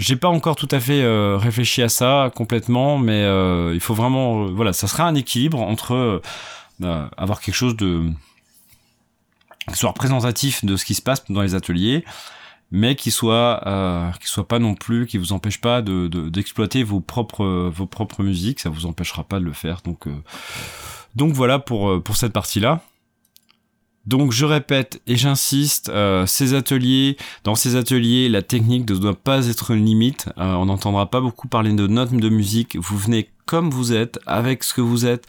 J'ai 0.00 0.16
pas 0.16 0.28
encore 0.28 0.56
tout 0.56 0.68
à 0.70 0.80
fait 0.80 1.02
euh, 1.02 1.36
réfléchi 1.36 1.82
à 1.82 1.90
ça 1.90 2.32
complètement, 2.34 2.96
mais 2.96 3.22
euh, 3.22 3.74
il 3.74 3.80
faut 3.80 3.92
vraiment, 3.92 4.46
euh, 4.46 4.50
voilà, 4.50 4.72
ça 4.72 4.88
sera 4.88 5.04
un 5.04 5.14
équilibre 5.14 5.60
entre 5.60 6.22
avoir 7.18 7.42
quelque 7.42 7.54
chose 7.54 7.76
de 7.76 8.10
qui 9.70 9.78
soit 9.78 9.90
représentatif 9.90 10.64
de 10.64 10.78
ce 10.78 10.86
qui 10.86 10.94
se 10.94 11.02
passe 11.02 11.30
dans 11.30 11.42
les 11.42 11.54
ateliers, 11.54 12.06
mais 12.70 12.96
qui 12.96 13.10
soit 13.10 13.60
qui 14.18 14.28
soit 14.28 14.48
pas 14.48 14.58
non 14.58 14.74
plus, 14.74 15.06
qui 15.06 15.18
vous 15.18 15.34
empêche 15.34 15.60
pas 15.60 15.82
de 15.82 16.08
d'exploiter 16.30 16.82
vos 16.82 17.00
propres 17.00 17.68
vos 17.68 17.84
propres 17.84 18.22
musiques, 18.22 18.60
ça 18.60 18.70
vous 18.70 18.86
empêchera 18.86 19.24
pas 19.24 19.38
de 19.38 19.44
le 19.44 19.52
faire. 19.52 19.82
Donc 19.84 20.08
donc 21.14 21.34
voilà 21.34 21.58
pour 21.58 22.02
pour 22.02 22.16
cette 22.16 22.32
partie 22.32 22.60
là. 22.60 22.80
Donc 24.06 24.32
je 24.32 24.46
répète 24.46 25.00
et 25.06 25.16
j'insiste, 25.16 25.90
euh, 25.90 26.24
ces 26.26 26.54
ateliers, 26.54 27.16
dans 27.44 27.54
ces 27.54 27.76
ateliers, 27.76 28.28
la 28.28 28.42
technique 28.42 28.88
ne 28.88 28.96
doit 28.96 29.14
pas 29.14 29.46
être 29.46 29.72
une 29.72 29.84
limite. 29.84 30.28
Euh, 30.38 30.54
on 30.54 30.66
n'entendra 30.66 31.10
pas 31.10 31.20
beaucoup 31.20 31.48
parler 31.48 31.72
de 31.72 31.86
notes 31.86 32.12
de 32.12 32.28
musique. 32.28 32.76
Vous 32.76 32.96
venez 32.96 33.28
comme 33.44 33.70
vous 33.70 33.92
êtes, 33.92 34.18
avec 34.26 34.62
ce 34.62 34.74
que 34.74 34.80
vous 34.80 35.06
êtes, 35.06 35.26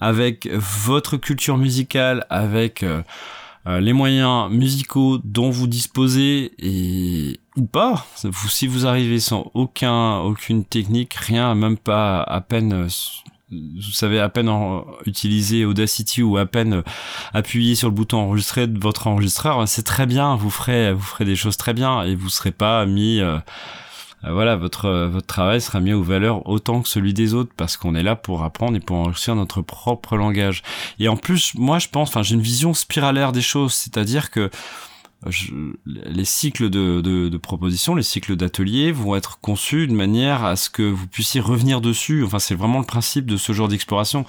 avec 0.00 0.48
votre 0.52 1.16
culture 1.16 1.58
musicale, 1.58 2.26
avec 2.30 2.82
euh, 2.82 3.02
les 3.66 3.92
moyens 3.92 4.50
musicaux 4.50 5.18
dont 5.24 5.50
vous 5.50 5.66
disposez 5.66 6.52
et 6.58 7.40
ou 7.56 7.64
pas. 7.64 8.06
si 8.48 8.66
vous 8.66 8.86
arrivez 8.86 9.20
sans 9.20 9.50
aucun, 9.54 10.18
aucune 10.18 10.64
technique, 10.64 11.14
rien, 11.14 11.54
même 11.54 11.76
pas 11.76 12.22
à 12.22 12.40
peine 12.40 12.86
vous 12.88 13.22
savez 13.92 14.20
à 14.20 14.28
peine 14.28 14.50
utiliser 15.06 15.64
Audacity 15.64 16.22
ou 16.22 16.36
à 16.36 16.46
peine 16.46 16.82
appuyer 17.32 17.74
sur 17.74 17.88
le 17.88 17.94
bouton 17.94 18.18
enregistrer 18.18 18.66
de 18.66 18.78
votre 18.78 19.06
enregistreur, 19.06 19.66
c'est 19.68 19.82
très 19.82 20.06
bien, 20.06 20.36
vous 20.36 20.50
ferez 20.50 20.92
vous 20.92 21.02
ferez 21.02 21.24
des 21.24 21.36
choses 21.36 21.56
très 21.56 21.74
bien 21.74 22.02
et 22.02 22.14
vous 22.14 22.28
serez 22.28 22.52
pas 22.52 22.86
mis 22.86 23.20
euh, 23.20 23.38
euh, 24.24 24.32
voilà, 24.32 24.56
votre 24.56 25.06
votre 25.06 25.26
travail 25.26 25.60
sera 25.60 25.80
mis 25.80 25.92
aux 25.92 26.02
valeurs 26.02 26.48
autant 26.48 26.82
que 26.82 26.88
celui 26.88 27.12
des 27.14 27.34
autres 27.34 27.52
parce 27.56 27.76
qu'on 27.76 27.94
est 27.94 28.02
là 28.02 28.16
pour 28.16 28.44
apprendre 28.44 28.76
et 28.76 28.80
pour 28.80 28.96
enregistrer 28.96 29.34
notre 29.34 29.62
propre 29.62 30.16
langage. 30.16 30.62
Et 30.98 31.08
en 31.08 31.16
plus, 31.16 31.54
moi 31.54 31.78
je 31.78 31.88
pense 31.88 32.08
enfin 32.10 32.22
j'ai 32.22 32.34
une 32.34 32.42
vision 32.42 32.74
spiralaire 32.74 33.32
des 33.32 33.42
choses, 33.42 33.74
c'est-à-dire 33.74 34.30
que 34.30 34.50
les 35.24 36.24
cycles 36.24 36.68
de, 36.68 37.00
de, 37.00 37.28
de 37.28 37.36
propositions, 37.36 37.94
les 37.94 38.02
cycles 38.02 38.34
d'ateliers 38.34 38.90
vont 38.90 39.14
être 39.14 39.38
conçus 39.40 39.86
de 39.86 39.92
manière 39.92 40.44
à 40.44 40.56
ce 40.56 40.68
que 40.68 40.82
vous 40.82 41.06
puissiez 41.06 41.40
revenir 41.40 41.80
dessus. 41.80 42.24
Enfin, 42.24 42.38
c'est 42.38 42.54
vraiment 42.54 42.80
le 42.80 42.84
principe 42.84 43.26
de 43.26 43.36
ce 43.36 43.52
genre 43.52 43.68
d'exploration. 43.68 44.24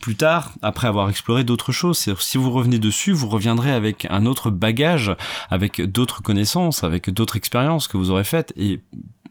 Plus 0.00 0.16
tard, 0.16 0.52
après 0.62 0.86
avoir 0.86 1.10
exploré 1.10 1.42
d'autres 1.42 1.72
choses, 1.72 1.98
si 1.98 2.38
vous 2.38 2.50
revenez 2.50 2.78
dessus, 2.78 3.12
vous 3.12 3.28
reviendrez 3.28 3.72
avec 3.72 4.06
un 4.08 4.24
autre 4.24 4.50
bagage, 4.50 5.16
avec 5.50 5.80
d'autres 5.80 6.22
connaissances, 6.22 6.84
avec 6.84 7.10
d'autres 7.10 7.36
expériences 7.36 7.88
que 7.88 7.96
vous 7.96 8.10
aurez 8.10 8.24
faites. 8.24 8.52
Et 8.56 8.80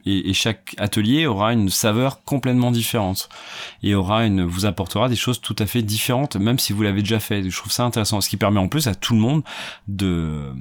et, 0.05 0.33
chaque 0.33 0.75
atelier 0.77 1.25
aura 1.25 1.53
une 1.53 1.69
saveur 1.69 2.23
complètement 2.23 2.71
différente 2.71 3.29
et 3.81 3.95
aura 3.95 4.25
une 4.25 4.43
vous 4.43 4.65
apportera 4.65 5.09
des 5.09 5.15
choses 5.15 5.41
tout 5.41 5.55
à 5.57 5.65
fait 5.65 5.81
différentes 5.81 6.35
même 6.35 6.59
si 6.59 6.73
vous 6.73 6.83
l'avez 6.83 7.01
déjà 7.01 7.19
fait 7.19 7.49
je 7.49 7.57
trouve 7.57 7.71
ça 7.71 7.85
intéressant 7.85 8.21
ce 8.21 8.29
qui 8.29 8.37
permet 8.37 8.59
en 8.59 8.67
plus 8.67 8.87
à 8.87 8.93
tout 8.93 9.15
le 9.15 9.19
monde 9.19 9.43
de 9.87 10.53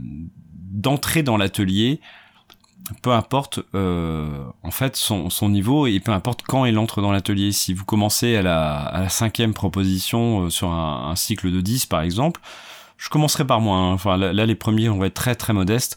d'entrer 0.74 1.22
dans 1.22 1.36
l'atelier 1.36 2.00
peu 3.00 3.12
importe 3.12 3.60
euh, 3.74 4.44
en 4.62 4.70
fait 4.70 4.96
son, 4.96 5.30
niveau 5.48 5.86
et 5.86 6.00
peu 6.00 6.12
importe 6.12 6.42
quand 6.42 6.66
il 6.66 6.78
entre 6.78 7.00
dans 7.00 7.12
l'atelier 7.12 7.52
si 7.52 7.72
vous 7.72 7.84
commencez 7.84 8.36
à 8.36 8.42
la, 8.42 9.08
cinquième 9.08 9.54
proposition 9.54 10.44
euh, 10.44 10.50
sur 10.50 10.70
un, 10.70 11.14
cycle 11.16 11.50
de 11.50 11.60
10 11.60 11.86
par 11.86 12.02
exemple 12.02 12.40
je 12.98 13.08
commencerai 13.08 13.46
par 13.46 13.60
moi 13.60 13.78
hein. 13.78 13.92
enfin 13.92 14.16
là, 14.16 14.32
les 14.32 14.54
premiers 14.54 14.88
on 14.88 14.98
va 14.98 15.06
être 15.06 15.14
très 15.14 15.34
très 15.34 15.52
modestes 15.52 15.96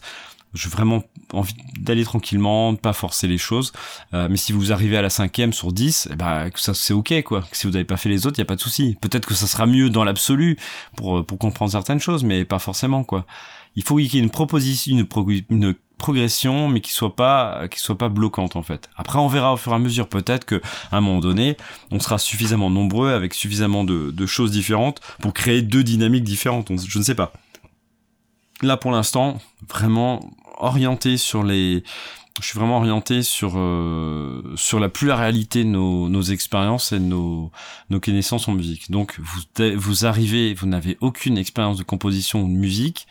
j'ai 0.54 0.70
vraiment 0.70 1.02
envie 1.32 1.54
d'aller 1.78 2.04
tranquillement, 2.04 2.74
pas 2.74 2.92
forcer 2.92 3.26
les 3.26 3.38
choses. 3.38 3.72
Euh, 4.14 4.28
mais 4.30 4.36
si 4.36 4.52
vous 4.52 4.72
arrivez 4.72 4.96
à 4.96 5.02
la 5.02 5.10
cinquième 5.10 5.52
sur 5.52 5.72
10, 5.72 6.08
eh 6.12 6.16
ben, 6.16 6.50
ça 6.54 6.74
c'est 6.74 6.94
ok 6.94 7.22
quoi. 7.22 7.44
Si 7.52 7.66
vous 7.66 7.72
n'avez 7.72 7.84
pas 7.84 7.96
fait 7.96 8.08
les 8.08 8.26
autres, 8.26 8.38
il 8.38 8.40
y 8.40 8.42
a 8.42 8.46
pas 8.46 8.56
de 8.56 8.60
souci. 8.60 8.96
Peut-être 9.00 9.26
que 9.26 9.34
ça 9.34 9.46
sera 9.46 9.66
mieux 9.66 9.90
dans 9.90 10.04
l'absolu 10.04 10.56
pour 10.96 11.24
pour 11.24 11.38
comprendre 11.38 11.72
certaines 11.72 12.00
choses, 12.00 12.24
mais 12.24 12.44
pas 12.44 12.58
forcément 12.58 13.04
quoi. 13.04 13.26
Il 13.76 13.82
faut 13.82 13.96
qu'il 13.96 14.14
y 14.14 14.18
ait 14.18 14.22
une 14.22 14.30
proposition, 14.30 14.96
une, 14.96 15.06
une 15.50 15.74
progression, 15.98 16.68
mais 16.68 16.80
qui 16.80 16.92
soit 16.92 17.14
pas 17.14 17.68
qui 17.68 17.78
soit 17.78 17.98
pas 17.98 18.08
bloquante 18.08 18.56
en 18.56 18.62
fait. 18.62 18.88
Après, 18.96 19.18
on 19.18 19.28
verra 19.28 19.52
au 19.52 19.56
fur 19.56 19.72
et 19.72 19.74
à 19.74 19.78
mesure. 19.78 20.08
Peut-être 20.08 20.44
que 20.44 20.62
à 20.90 20.96
un 20.96 21.00
moment 21.00 21.20
donné, 21.20 21.56
on 21.90 22.00
sera 22.00 22.18
suffisamment 22.18 22.70
nombreux 22.70 23.12
avec 23.12 23.34
suffisamment 23.34 23.84
de, 23.84 24.10
de 24.10 24.26
choses 24.26 24.52
différentes 24.52 25.00
pour 25.20 25.34
créer 25.34 25.62
deux 25.62 25.84
dynamiques 25.84 26.24
différentes. 26.24 26.72
Je 26.86 26.98
ne 26.98 27.04
sais 27.04 27.14
pas 27.14 27.32
là 28.62 28.76
pour 28.76 28.90
l'instant 28.90 29.38
vraiment 29.68 30.20
orienté 30.58 31.16
sur 31.16 31.42
les 31.42 31.82
je 32.40 32.46
suis 32.46 32.58
vraiment 32.58 32.76
orienté 32.76 33.22
sur 33.22 33.54
euh, 33.56 34.54
sur 34.56 34.78
la 34.78 34.88
plus 34.88 35.08
la 35.08 35.16
réalité 35.16 35.64
de 35.64 35.68
nos, 35.68 36.08
nos 36.08 36.22
expériences 36.22 36.92
et 36.92 37.00
nos 37.00 37.50
nos 37.90 38.00
connaissances 38.00 38.48
en 38.48 38.52
musique. 38.52 38.90
Donc 38.90 39.18
vous 39.18 39.40
vous 39.76 40.06
arrivez, 40.06 40.54
vous 40.54 40.66
n'avez 40.66 40.96
aucune 41.00 41.36
expérience 41.36 41.78
de 41.78 41.82
composition 41.82 42.42
ou 42.42 42.48
de 42.48 42.56
musique, 42.56 43.08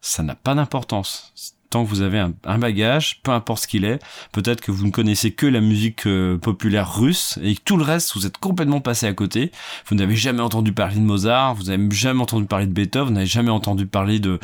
ça 0.00 0.22
n'a 0.22 0.34
pas 0.34 0.54
d'importance 0.54 1.54
tant 1.70 1.84
que 1.84 1.88
vous 1.88 2.02
avez 2.02 2.18
un, 2.18 2.58
bagage, 2.58 3.20
peu 3.22 3.30
importe 3.30 3.62
ce 3.62 3.68
qu'il 3.68 3.84
est, 3.84 4.00
peut-être 4.32 4.60
que 4.60 4.72
vous 4.72 4.84
ne 4.84 4.90
connaissez 4.90 5.32
que 5.32 5.46
la 5.46 5.60
musique 5.60 6.06
euh, 6.06 6.36
populaire 6.36 6.96
russe 6.96 7.38
et 7.42 7.54
que 7.54 7.60
tout 7.64 7.76
le 7.76 7.84
reste, 7.84 8.14
vous 8.14 8.26
êtes 8.26 8.38
complètement 8.38 8.80
passé 8.80 9.06
à 9.06 9.12
côté. 9.12 9.52
Vous 9.86 9.94
n'avez 9.94 10.16
jamais 10.16 10.42
entendu 10.42 10.72
parler 10.72 10.96
de 10.96 11.00
Mozart, 11.00 11.54
vous 11.54 11.64
n'avez 11.64 11.88
jamais 11.92 12.20
entendu 12.20 12.46
parler 12.46 12.66
de 12.66 12.72
Beethoven, 12.72 13.08
vous 13.08 13.14
n'avez 13.14 13.26
jamais 13.26 13.50
entendu 13.50 13.86
parler 13.86 14.18
de, 14.18 14.40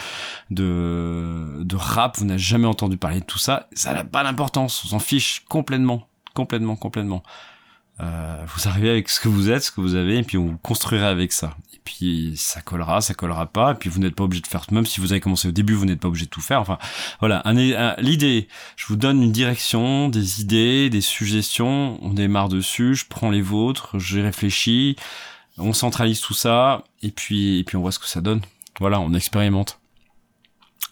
de, 0.50 1.62
de 1.62 1.76
rap, 1.76 2.16
vous 2.18 2.24
n'avez 2.24 2.38
jamais 2.38 2.68
entendu 2.68 2.96
parler 2.96 3.20
de 3.20 3.26
tout 3.26 3.38
ça. 3.38 3.68
Ça 3.72 3.92
n'a 3.92 4.04
pas 4.04 4.22
d'importance, 4.22 4.84
on 4.84 4.88
s'en 4.88 5.00
fiche 5.00 5.42
complètement, 5.48 6.08
complètement, 6.32 6.76
complètement. 6.76 7.24
Euh, 8.00 8.44
vous 8.54 8.68
arrivez 8.68 8.90
avec 8.90 9.08
ce 9.08 9.18
que 9.20 9.28
vous 9.28 9.50
êtes, 9.50 9.64
ce 9.64 9.72
que 9.72 9.80
vous 9.80 9.96
avez, 9.96 10.18
et 10.18 10.22
puis 10.22 10.38
on 10.38 10.58
construira 10.62 11.08
avec 11.08 11.32
ça. 11.32 11.56
Puis 11.86 12.32
ça 12.36 12.60
collera, 12.60 13.00
ça 13.00 13.14
collera 13.14 13.46
pas, 13.46 13.74
puis 13.74 13.88
vous 13.88 14.00
n'êtes 14.00 14.14
pas 14.14 14.24
obligé 14.24 14.42
de 14.42 14.46
faire, 14.48 14.66
même 14.72 14.84
si 14.84 15.00
vous 15.00 15.12
avez 15.12 15.20
commencé 15.20 15.48
au 15.48 15.52
début, 15.52 15.72
vous 15.72 15.86
n'êtes 15.86 16.00
pas 16.00 16.08
obligé 16.08 16.26
de 16.26 16.30
tout 16.30 16.40
faire. 16.40 16.60
Enfin, 16.60 16.78
voilà, 17.20 17.42
l'idée, 17.98 18.48
je 18.76 18.86
vous 18.88 18.96
donne 18.96 19.22
une 19.22 19.32
direction, 19.32 20.08
des 20.08 20.40
idées, 20.40 20.90
des 20.90 21.00
suggestions, 21.00 21.98
on 22.02 22.12
démarre 22.12 22.48
dessus, 22.48 22.96
je 22.96 23.06
prends 23.08 23.30
les 23.30 23.40
vôtres, 23.40 23.98
j'ai 23.98 24.20
réfléchi, 24.20 24.96
on 25.58 25.72
centralise 25.72 26.20
tout 26.20 26.34
ça, 26.34 26.82
et 27.02 27.12
puis, 27.12 27.60
et 27.60 27.64
puis 27.64 27.76
on 27.76 27.80
voit 27.80 27.92
ce 27.92 28.00
que 28.00 28.08
ça 28.08 28.20
donne. 28.20 28.40
Voilà, 28.80 29.00
on 29.00 29.14
expérimente. 29.14 29.78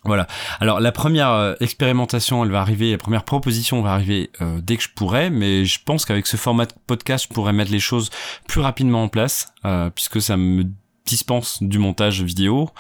Voilà. 0.05 0.27
Alors 0.61 0.81
la 0.81 0.93
première 0.93 1.31
euh, 1.31 1.55
expérimentation, 1.61 2.45
elle 2.45 2.51
va 2.51 2.61
arriver, 2.61 2.93
la 2.93 2.99
première 2.99 3.25
proposition 3.25 3.81
va 3.81 3.95
arriver 3.95 4.31
euh, 4.43 4.61
dès 4.63 4.77
que 4.77 4.83
je 4.83 4.91
pourrai, 4.95 5.31
mais 5.31 5.65
je 5.65 5.81
pense 5.83 6.05
qu'avec 6.05 6.27
ce 6.27 6.37
format 6.37 6.67
de 6.67 6.75
podcast, 6.87 7.27
je 7.29 7.35
pourrais 7.35 7.55
mettre 7.55 7.73
les 7.73 7.81
choses 7.81 8.11
plus 8.47 8.61
rapidement 8.61 9.05
en 9.05 9.09
place, 9.09 9.53
euh, 9.65 9.89
puisque 9.89 10.21
ça 10.21 10.37
me 10.37 10.65
dispense 11.07 11.63
du 11.63 11.79
montage 11.79 12.23
vidéo. 12.23 12.71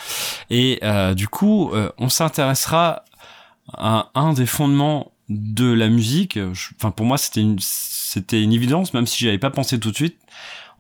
Et 0.50 0.80
du 1.14 1.28
coup, 1.28 1.72
on 1.98 2.08
s'intéressera 2.08 3.04
à 3.72 4.10
un 4.14 4.32
des 4.32 4.46
fondements 4.46 5.12
de 5.28 5.72
la 5.72 5.88
musique. 5.88 6.38
Enfin, 6.76 6.90
pour 6.90 7.06
moi, 7.06 7.18
c'était 7.18 7.40
une, 7.40 7.58
c'était 7.60 8.42
une 8.42 8.52
évidence, 8.52 8.94
même 8.94 9.06
si 9.06 9.24
j'avais 9.24 9.38
pas 9.38 9.50
pensé 9.50 9.78
tout 9.78 9.90
de 9.90 9.96
suite. 9.96 10.18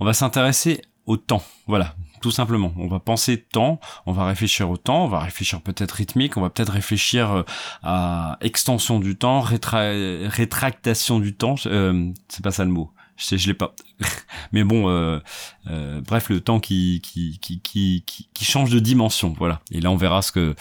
On 0.00 0.04
va 0.04 0.12
s'intéresser 0.12 0.82
au 1.06 1.16
temps. 1.16 1.42
Voilà 1.66 1.94
tout 2.24 2.30
simplement. 2.30 2.72
On 2.78 2.86
va 2.88 3.00
penser 3.00 3.36
temps, 3.36 3.80
on 4.06 4.12
va 4.12 4.24
réfléchir 4.24 4.70
au 4.70 4.78
temps, 4.78 5.04
on 5.04 5.08
va 5.08 5.18
réfléchir 5.18 5.60
peut-être 5.60 5.92
rythmique, 5.92 6.38
on 6.38 6.40
va 6.40 6.48
peut-être 6.48 6.72
réfléchir 6.72 7.30
euh, 7.30 7.42
à 7.82 8.38
extension 8.40 8.98
du 8.98 9.14
temps, 9.14 9.42
rétractation 9.42 11.20
du 11.20 11.34
temps. 11.34 11.56
Euh, 11.66 12.10
c'est 12.28 12.42
pas 12.42 12.50
ça 12.50 12.64
le 12.64 12.70
mot. 12.70 12.90
Je 13.16 13.24
sais, 13.24 13.38
je 13.38 13.46
l'ai 13.46 13.54
pas. 13.54 13.74
Mais 14.52 14.64
bon, 14.64 14.88
euh, 14.88 15.20
euh, 15.68 16.00
bref, 16.00 16.28
le 16.30 16.40
temps 16.40 16.58
qui 16.60 17.00
qui, 17.00 17.38
qui 17.40 17.60
qui 17.60 18.04
qui 18.34 18.44
change 18.44 18.70
de 18.70 18.80
dimension, 18.80 19.34
voilà. 19.38 19.60
Et 19.70 19.80
là, 19.80 19.90
on 19.90 19.96
verra 19.96 20.22
ce 20.22 20.32
que 20.32 20.54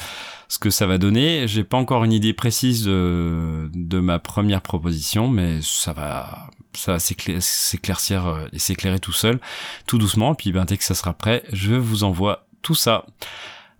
ce 0.48 0.60
que 0.60 0.70
ça 0.70 0.86
va 0.86 0.98
donner. 0.98 1.48
J'ai 1.48 1.63
pas 1.63 1.78
encore 1.78 2.04
une 2.04 2.13
idée 2.13 2.34
précise 2.34 2.86
de, 2.86 3.70
de 3.74 4.00
ma 4.00 4.20
première 4.20 4.62
proposition, 4.62 5.28
mais 5.28 5.60
ça 5.62 5.94
va 5.94 6.50
ça 6.76 6.94
va 6.94 7.00
s'éclaircir 7.00 8.28
euh, 8.28 8.48
et 8.54 8.60
s'éclairer 8.60 9.00
tout 9.00 9.13
seul, 9.13 9.39
tout 9.88 9.98
doucement. 9.98 10.36
Puis 10.36 10.52
ben, 10.52 10.66
dès 10.66 10.78
que 10.78 10.84
ça 10.84 10.96
sera 10.96 11.13
prêt, 11.13 11.44
je 11.52 11.74
vous 11.74 12.04
envoie 12.04 12.46
tout 12.62 12.76
ça. 12.76 13.06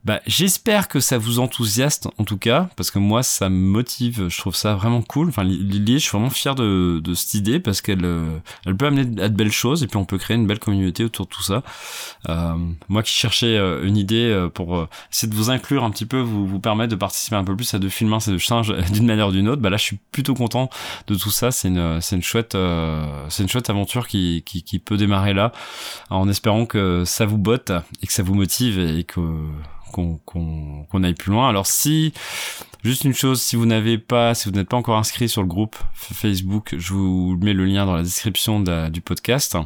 Bah, 0.06 0.20
j'espère 0.28 0.90
que 0.90 1.00
ça 1.00 1.18
vous 1.18 1.40
enthousiaste 1.40 2.10
en 2.18 2.26
tout 2.26 2.38
cas, 2.38 2.70
parce 2.76 2.92
que 2.92 3.00
moi 3.00 3.24
ça 3.24 3.48
me 3.48 3.56
motive, 3.56 4.28
je 4.28 4.38
trouve 4.38 4.54
ça 4.56 4.76
vraiment 4.76 5.02
cool. 5.02 5.30
Enfin, 5.30 5.44
l'idée, 5.46 5.94
je 5.94 6.00
suis 6.00 6.12
vraiment 6.12 6.30
fier 6.30 6.56
de, 6.56 7.00
de 7.02 7.14
cette 7.14 7.36
idée 7.36 7.62
parce 7.62 7.82
qu'elle 7.82 8.04
euh, 8.04 8.38
elle 8.66 8.76
peut 8.76 8.88
amener 8.88 9.22
à 9.22 9.30
de 9.30 9.36
belles 9.36 9.52
choses 9.52 9.82
et 9.82 9.88
puis 9.88 9.96
on 9.96 10.04
peut 10.04 10.18
créer 10.18 10.36
une 10.36 10.46
belle 10.46 10.60
communauté 10.60 11.06
autour 11.06 11.26
de 11.26 11.32
tout 11.32 11.42
ça. 11.42 11.64
Euh, 12.28 12.56
moi 12.90 13.02
qui 13.02 13.14
cherchais 13.14 13.56
euh, 13.58 13.86
une 13.86 13.96
idée 13.96 14.30
euh, 14.30 14.50
pour 14.50 14.88
essayer 15.10 15.32
de 15.32 15.36
vous 15.36 15.50
inclure 15.50 15.86
un 15.86 15.92
petit 15.92 16.06
peu, 16.06 16.20
vous, 16.20 16.46
vous 16.46 16.60
permettre 16.60 16.92
de 16.92 16.98
participer 16.98 17.38
un 17.38 17.46
peu 17.46 17.56
plus 17.56 17.74
à 17.74 17.80
de 17.80 17.88
films 17.88 18.18
et 18.28 18.32
de 18.32 18.38
singes 18.38 18.76
d'une 18.92 19.06
manière 19.06 19.30
ou 19.30 19.32
d'une 19.32 19.48
autre, 19.48 19.62
bah 19.62 19.70
là 19.70 19.78
je 19.78 19.84
suis 19.84 20.00
plutôt 20.12 20.34
content 20.34 20.70
de 21.08 21.16
tout 21.16 21.32
ça. 21.32 21.52
C'est 21.52 21.70
une, 21.70 22.02
c'est 22.02 22.18
une 22.18 22.24
chouette, 22.24 22.58
c'est 23.30 23.44
une 23.44 23.50
chouette 23.50 23.70
aventure 23.70 24.08
qui, 24.08 24.44
qui, 24.46 24.64
qui 24.64 24.80
peut 24.80 24.98
démarrer 24.98 25.34
là, 25.34 25.54
en 26.10 26.28
espérant 26.28 26.66
que 26.66 27.04
ça 27.06 27.26
vous 27.26 27.38
botte 27.38 27.72
et 28.02 28.08
que 28.08 28.14
ça 28.14 28.24
vous 28.24 28.36
motive 28.36 28.80
et 28.80 29.06
que 29.06 29.22
qu'on 29.94 31.04
aille 31.04 31.14
plus 31.14 31.32
loin. 31.32 31.48
Alors 31.48 31.68
si 31.68 32.14
juste 32.84 33.06
une 33.06 33.14
chose, 33.14 33.42
si 33.42 33.56
vous 33.56 33.66
n'avez 33.66 33.98
pas, 33.98 34.36
si 34.36 34.50
vous 34.50 34.56
n'êtes 34.56 34.70
pas 34.70 34.78
encore 34.78 34.98
inscrit 34.98 35.30
sur 35.30 35.42
le 35.42 35.48
groupe 35.48 35.78
Facebook, 35.94 36.76
je 36.78 36.94
vous 36.94 37.38
mets 37.42 37.54
le 37.54 37.66
lien 37.66 37.86
dans 37.86 37.96
la 37.96 38.04
description 38.04 38.60
du 38.90 39.02
podcast. 39.02 39.58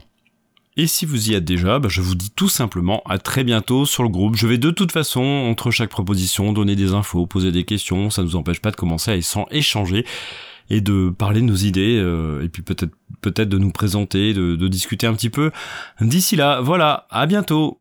Et 0.80 0.86
si 0.86 1.08
vous 1.08 1.32
y 1.32 1.34
êtes 1.34 1.44
déjà, 1.44 1.80
bah, 1.80 1.90
je 1.90 2.02
vous 2.02 2.14
dis 2.14 2.30
tout 2.30 2.50
simplement 2.50 3.02
à 3.08 3.18
très 3.18 3.44
bientôt 3.44 3.88
sur 3.88 4.04
le 4.04 4.10
groupe. 4.10 4.36
Je 4.36 4.46
vais 4.46 4.60
de 4.60 4.70
toute 4.70 4.92
façon, 4.92 5.24
entre 5.24 5.72
chaque 5.72 5.90
proposition, 5.90 6.54
donner 6.54 6.76
des 6.76 6.94
infos, 6.94 7.26
poser 7.26 7.52
des 7.52 7.64
questions. 7.64 8.12
Ça 8.12 8.22
ne 8.22 8.28
nous 8.28 8.36
empêche 8.36 8.62
pas 8.62 8.70
de 8.70 8.76
commencer 8.76 9.10
à 9.10 9.16
échanger 9.50 10.06
et 10.70 10.82
de 10.82 11.10
parler 11.10 11.42
de 11.42 11.46
nos 11.46 11.56
idées 11.56 11.98
euh, 11.98 12.44
et 12.44 12.50
puis 12.50 12.62
peut-être 12.62 12.94
peut-être 13.22 13.50
de 13.50 13.58
nous 13.58 13.72
présenter, 13.72 14.34
de 14.36 14.68
discuter 14.68 15.08
un 15.08 15.14
petit 15.14 15.32
peu. 15.32 15.50
D'ici 16.00 16.36
là, 16.36 16.62
voilà, 16.62 17.08
à 17.10 17.26
bientôt. 17.26 17.76